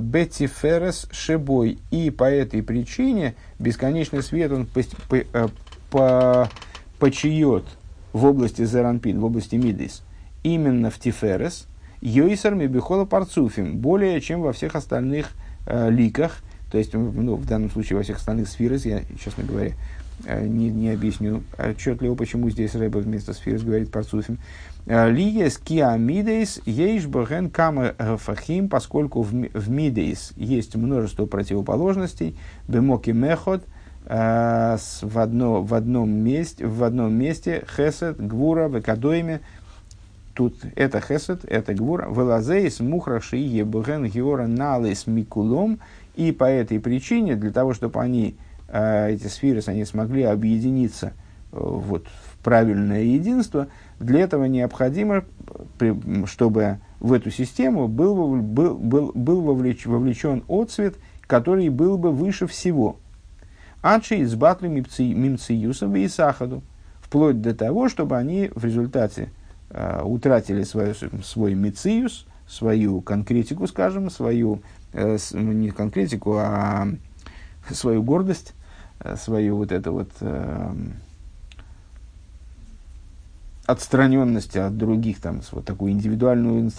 Бетти 0.00 0.46
Феррес 0.48 1.06
Шебой. 1.12 1.78
И 1.90 2.10
по 2.10 2.24
этой 2.24 2.62
причине 2.62 3.34
бесконечный 3.58 4.22
свет 4.22 4.50
он 4.50 4.66
по, 5.90 6.48
почиет 6.98 7.64
в 8.12 8.24
области 8.24 8.64
Зеранпин, 8.64 9.20
в 9.20 9.24
области 9.24 9.56
Мидис, 9.56 10.02
именно 10.42 10.90
в 10.90 10.98
Тиферес, 10.98 11.66
Йойсер 12.00 12.54
Мебихола 12.54 13.04
Парцуфим, 13.04 13.78
более 13.78 14.20
чем 14.20 14.40
во 14.40 14.52
всех 14.52 14.74
остальных 14.74 15.30
э, 15.66 15.90
ликах, 15.90 16.38
то 16.72 16.78
есть 16.78 16.94
ну, 16.94 17.34
в 17.34 17.46
данном 17.46 17.70
случае 17.70 17.98
во 17.98 18.02
всех 18.02 18.18
остальных 18.18 18.48
сферах, 18.48 18.84
я, 18.86 19.02
честно 19.22 19.44
говоря, 19.44 19.72
э, 20.24 20.46
не, 20.46 20.70
не 20.70 20.90
объясню 20.90 21.42
отчетливо, 21.58 22.14
почему 22.14 22.48
здесь 22.48 22.74
Рэба 22.74 22.98
вместо 22.98 23.34
сферы 23.34 23.58
говорит 23.58 23.90
Парцуфим. 23.90 24.38
Э, 24.86 25.10
Лиес 25.10 25.58
киамидейс 25.58 26.60
ейш 26.64 27.06
бохен 27.06 27.50
кама 27.50 27.94
фахим, 28.18 28.68
поскольку 28.68 29.22
в, 29.22 29.30
в 29.32 29.70
мидейс 29.70 30.32
есть 30.36 30.76
множество 30.76 31.26
противоположностей, 31.26 32.38
бемоки 32.66 33.10
мехот– 33.10 33.62
в, 34.10 35.18
одно, 35.20 35.62
в, 35.62 35.72
одном 35.72 36.10
месте, 36.10 36.66
в 36.66 36.82
одном 36.82 37.14
месте 37.14 37.64
хесед, 37.76 38.16
гвура, 38.18 38.68
векадойме. 38.68 39.40
Тут 40.34 40.56
это 40.74 41.00
хесед, 41.00 41.44
это 41.44 41.74
гвура. 41.74 42.08
Велазеис 42.08 42.80
мухра 42.80 43.20
шиие 43.20 43.64
буген 43.64 44.06
геора 44.06 44.48
налис 44.48 45.06
микулом. 45.06 45.78
И 46.16 46.32
по 46.32 46.44
этой 46.44 46.80
причине, 46.80 47.36
для 47.36 47.52
того, 47.52 47.72
чтобы 47.72 48.00
они, 48.00 48.36
э, 48.66 49.12
эти 49.12 49.28
сферы, 49.28 49.62
они 49.66 49.84
смогли 49.84 50.24
объединиться 50.24 51.12
э, 51.52 51.58
вот, 51.60 52.06
в 52.08 52.42
правильное 52.42 53.02
единство, 53.02 53.68
для 54.00 54.22
этого 54.22 54.46
необходимо, 54.46 55.24
чтобы 56.24 56.80
в 56.98 57.12
эту 57.12 57.30
систему 57.30 57.86
был, 57.86 58.36
был, 58.38 58.76
был, 58.76 59.12
был 59.14 59.40
вовлеч, 59.42 59.86
вовлечен 59.86 60.42
отцвет, 60.48 60.96
который 61.28 61.68
был 61.68 61.96
бы 61.96 62.10
выше 62.10 62.48
всего– 62.48 62.96
Анши 63.82 64.16
из 64.16 64.34
батлы 64.34 64.68
мимциюсом 64.68 65.96
и 65.96 66.08
сахаду. 66.08 66.62
Вплоть 67.00 67.40
до 67.40 67.54
того, 67.54 67.88
чтобы 67.88 68.16
они 68.16 68.50
в 68.54 68.64
результате 68.64 69.30
э, 69.70 70.02
утратили 70.02 70.62
свой, 70.62 70.94
свой 71.24 71.54
мициюс, 71.54 72.26
свою 72.46 73.00
конкретику, 73.00 73.66
скажем, 73.66 74.10
свою, 74.10 74.62
э, 74.92 75.16
ну, 75.32 75.52
не 75.52 75.70
конкретику, 75.70 76.36
а 76.36 76.88
свою 77.70 78.02
гордость, 78.02 78.54
э, 79.00 79.16
свою 79.16 79.56
вот 79.56 79.72
эту 79.72 79.92
вот 79.92 80.10
э, 80.20 80.74
отстраненность 83.66 84.56
от 84.56 84.76
других, 84.76 85.20
там, 85.20 85.40
вот 85.52 85.64
такую 85.64 85.92
индивидуальную 85.92 86.70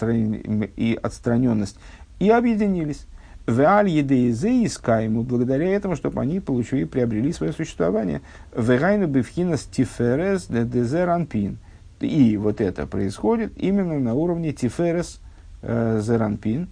и 0.76 0.98
отстраненность, 1.02 1.78
и 2.18 2.28
объединились. 2.30 3.06
Веаль 3.46 3.88
едеизе 3.88 4.64
искаему, 4.66 5.22
благодаря 5.22 5.68
этому, 5.68 5.96
чтобы 5.96 6.20
они 6.20 6.38
получили, 6.38 6.84
приобрели 6.84 7.32
свое 7.32 7.52
существование. 7.52 8.20
Вегайну 8.56 9.08
бифхинас 9.08 9.62
тиферес 9.62 10.46
дезеранпин. 10.46 11.58
И 12.00 12.36
вот 12.36 12.60
это 12.60 12.86
происходит 12.86 13.52
именно 13.56 13.98
на 13.98 14.14
уровне 14.14 14.52
тиферес 14.52 15.20
э, 15.62 16.00
зеранпин. 16.02 16.68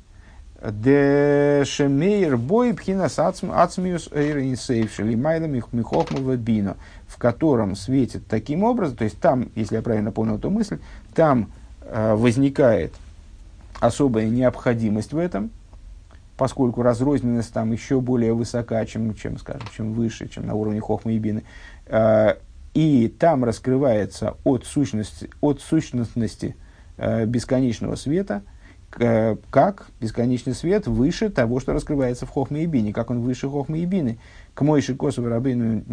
Де 0.62 1.62
шемейр 1.64 2.36
бой 2.36 2.74
пхинас 2.74 3.18
ацмиус 3.18 4.10
эйринсейвшили 4.12 5.14
майла 5.14 5.46
михохмова 5.46 6.36
бино, 6.36 6.76
в 7.08 7.16
котором 7.16 7.74
светит 7.74 8.26
таким 8.28 8.62
образом, 8.62 8.98
то 8.98 9.04
есть 9.04 9.18
там, 9.20 9.48
если 9.54 9.76
я 9.76 9.82
правильно 9.82 10.12
понял 10.12 10.36
эту 10.36 10.50
мысль, 10.50 10.78
там 11.14 11.50
э, 11.80 12.14
возникает 12.14 12.92
особая 13.80 14.28
необходимость 14.28 15.14
в 15.14 15.18
этом, 15.18 15.50
поскольку 16.40 16.80
разрозненность 16.80 17.52
там 17.52 17.70
еще 17.70 18.00
более 18.00 18.32
высока, 18.32 18.86
чем, 18.86 19.14
чем, 19.14 19.36
скажем, 19.36 19.68
чем 19.76 19.92
выше, 19.92 20.26
чем 20.26 20.46
на 20.46 20.54
уровне 20.54 20.80
хохмы 20.80 21.12
и 21.12 21.18
бины. 21.18 21.42
Э, 21.84 22.36
и 22.72 23.08
там 23.08 23.44
раскрывается 23.44 24.38
от 24.42 24.64
сущности, 24.64 25.28
от 25.42 25.60
сущностности 25.60 26.56
э, 26.96 27.26
бесконечного 27.26 27.94
света, 27.96 28.42
э, 28.98 29.36
как 29.50 29.88
бесконечный 30.00 30.54
свет 30.54 30.86
выше 30.86 31.28
того, 31.28 31.60
что 31.60 31.74
раскрывается 31.74 32.24
в 32.24 32.30
хохме 32.30 32.62
и 32.62 32.66
бине, 32.66 32.94
как 32.94 33.10
он 33.10 33.20
выше 33.20 33.46
хохмы 33.46 33.80
и 33.80 33.84
бины. 33.84 34.18
К 34.54 34.62
мойши 34.62 34.94
косу 34.94 35.22
рабейну 35.22 35.84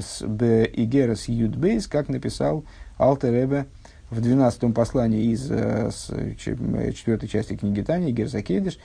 с 0.00 0.22
б 0.22 0.70
игерас 0.72 1.26
юдбейс, 1.26 1.88
как 1.88 2.08
написал 2.08 2.64
Алтеребе 3.00 3.66
в 4.10 4.20
12 4.20 4.72
послании 4.72 5.32
из 5.32 5.48
четвертой 6.38 7.28
части 7.28 7.56
книги 7.56 7.82
Тани, 7.82 8.12
Герзакедиш, 8.12 8.78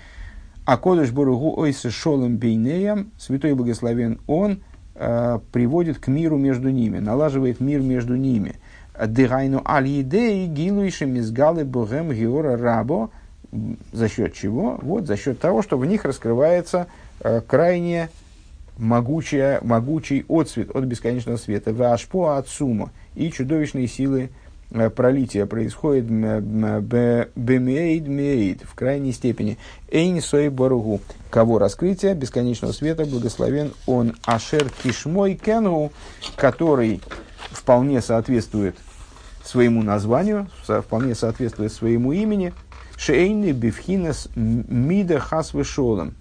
а 0.65 0.77
Кодыш 0.77 1.11
Боругу 1.11 1.59
Ойсе 1.59 1.89
Шолом 1.89 2.37
Бейнеям, 2.37 3.11
Святой 3.17 3.53
Благословен 3.53 4.19
Он, 4.27 4.61
э, 4.95 5.39
приводит 5.51 5.99
к 5.99 6.07
миру 6.07 6.37
между 6.37 6.69
ними, 6.69 6.99
налаживает 6.99 7.59
мир 7.59 7.81
между 7.81 8.15
ними. 8.15 8.55
Дыгайну 8.99 9.61
аль 9.65 9.87
едей 9.87 10.47
гилуиши 10.47 11.05
мизгалы 11.05 11.65
богем 11.65 12.11
геора 12.11 12.57
рабо, 12.57 13.09
за 13.91 14.07
счет 14.07 14.33
чего? 14.33 14.79
Вот 14.81 15.07
за 15.07 15.17
счет 15.17 15.39
того, 15.39 15.61
что 15.61 15.77
в 15.77 15.85
них 15.85 16.05
раскрывается 16.05 16.87
э, 17.19 17.41
крайне 17.45 18.09
могучая, 18.77 19.59
могучий 19.61 20.25
отцвет 20.27 20.75
от 20.75 20.85
бесконечного 20.85 21.37
света, 21.37 21.73
вашпо 21.73 22.37
от 22.37 22.47
сума 22.47 22.91
и 23.15 23.31
чудовищные 23.31 23.87
силы 23.87 24.29
пролитие 24.95 25.45
происходит 25.45 26.05
бемейд 26.05 28.07
мейд 28.07 28.61
в 28.63 28.75
крайней 28.75 29.11
степени. 29.11 29.57
Эйн 29.91 30.21
сой 30.21 30.49
боругу. 30.49 31.01
Кого 31.29 31.59
раскрытие 31.59 32.15
бесконечного 32.15 32.71
света 32.71 33.05
благословен 33.05 33.73
он 33.85 34.15
ашер 34.25 34.69
кишмой 34.83 35.35
кену, 35.35 35.91
который 36.35 37.01
вполне 37.51 38.01
соответствует 38.01 38.75
своему 39.43 39.83
названию, 39.83 40.47
вполне 40.65 41.15
соответствует 41.15 41.71
своему 41.71 42.11
имени. 42.11 42.53
Шейни 42.97 43.51
бифхинес 43.51 44.29
мида 44.35 45.19
хас 45.19 45.53
вышолом. 45.53 46.15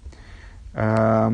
Э, 0.73 1.31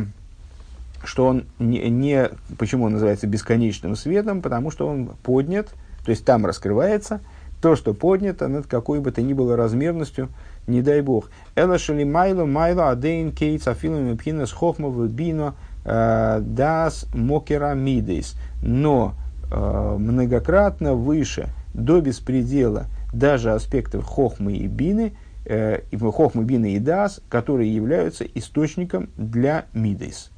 что 1.03 1.27
он 1.27 1.45
не, 1.59 1.89
не, 1.89 2.29
почему 2.57 2.85
он 2.85 2.93
называется 2.93 3.27
бесконечным 3.27 3.95
светом, 3.95 4.41
потому 4.41 4.69
что 4.69 4.87
он 4.87 5.07
поднят, 5.23 5.69
то 6.09 6.11
есть 6.11 6.25
там 6.25 6.47
раскрывается 6.47 7.21
то, 7.61 7.75
что 7.75 7.93
поднято 7.93 8.47
над 8.47 8.65
какой 8.65 8.99
бы 8.99 9.11
то 9.11 9.21
ни 9.21 9.33
было 9.33 9.55
размерностью, 9.55 10.29
не 10.65 10.81
дай 10.81 11.01
бог. 11.01 11.29
Эла 11.53 11.77
шали 11.77 12.03
майло 12.03 12.45
майло 12.45 12.89
адейн 12.89 13.31
кейт 13.31 13.67
афилами 13.67 14.15
пхинас 14.15 14.51
хохма 14.51 14.89
бино 15.05 15.53
э, 15.85 16.39
дас 16.41 17.05
мокерамидейс. 17.13 18.37
Но 18.63 19.13
э, 19.51 19.95
многократно 19.99 20.95
выше, 20.95 21.49
до 21.75 22.01
беспредела, 22.01 22.87
даже 23.13 23.51
аспектов 23.51 24.03
хохмы 24.03 24.53
и 24.53 24.65
бины, 24.65 25.13
э, 25.45 25.81
хохмы, 25.91 26.43
бины 26.43 26.73
и 26.73 26.79
дас, 26.79 27.21
которые 27.29 27.71
являются 27.71 28.23
источником 28.23 29.11
для 29.15 29.65
мидейс. 29.73 30.31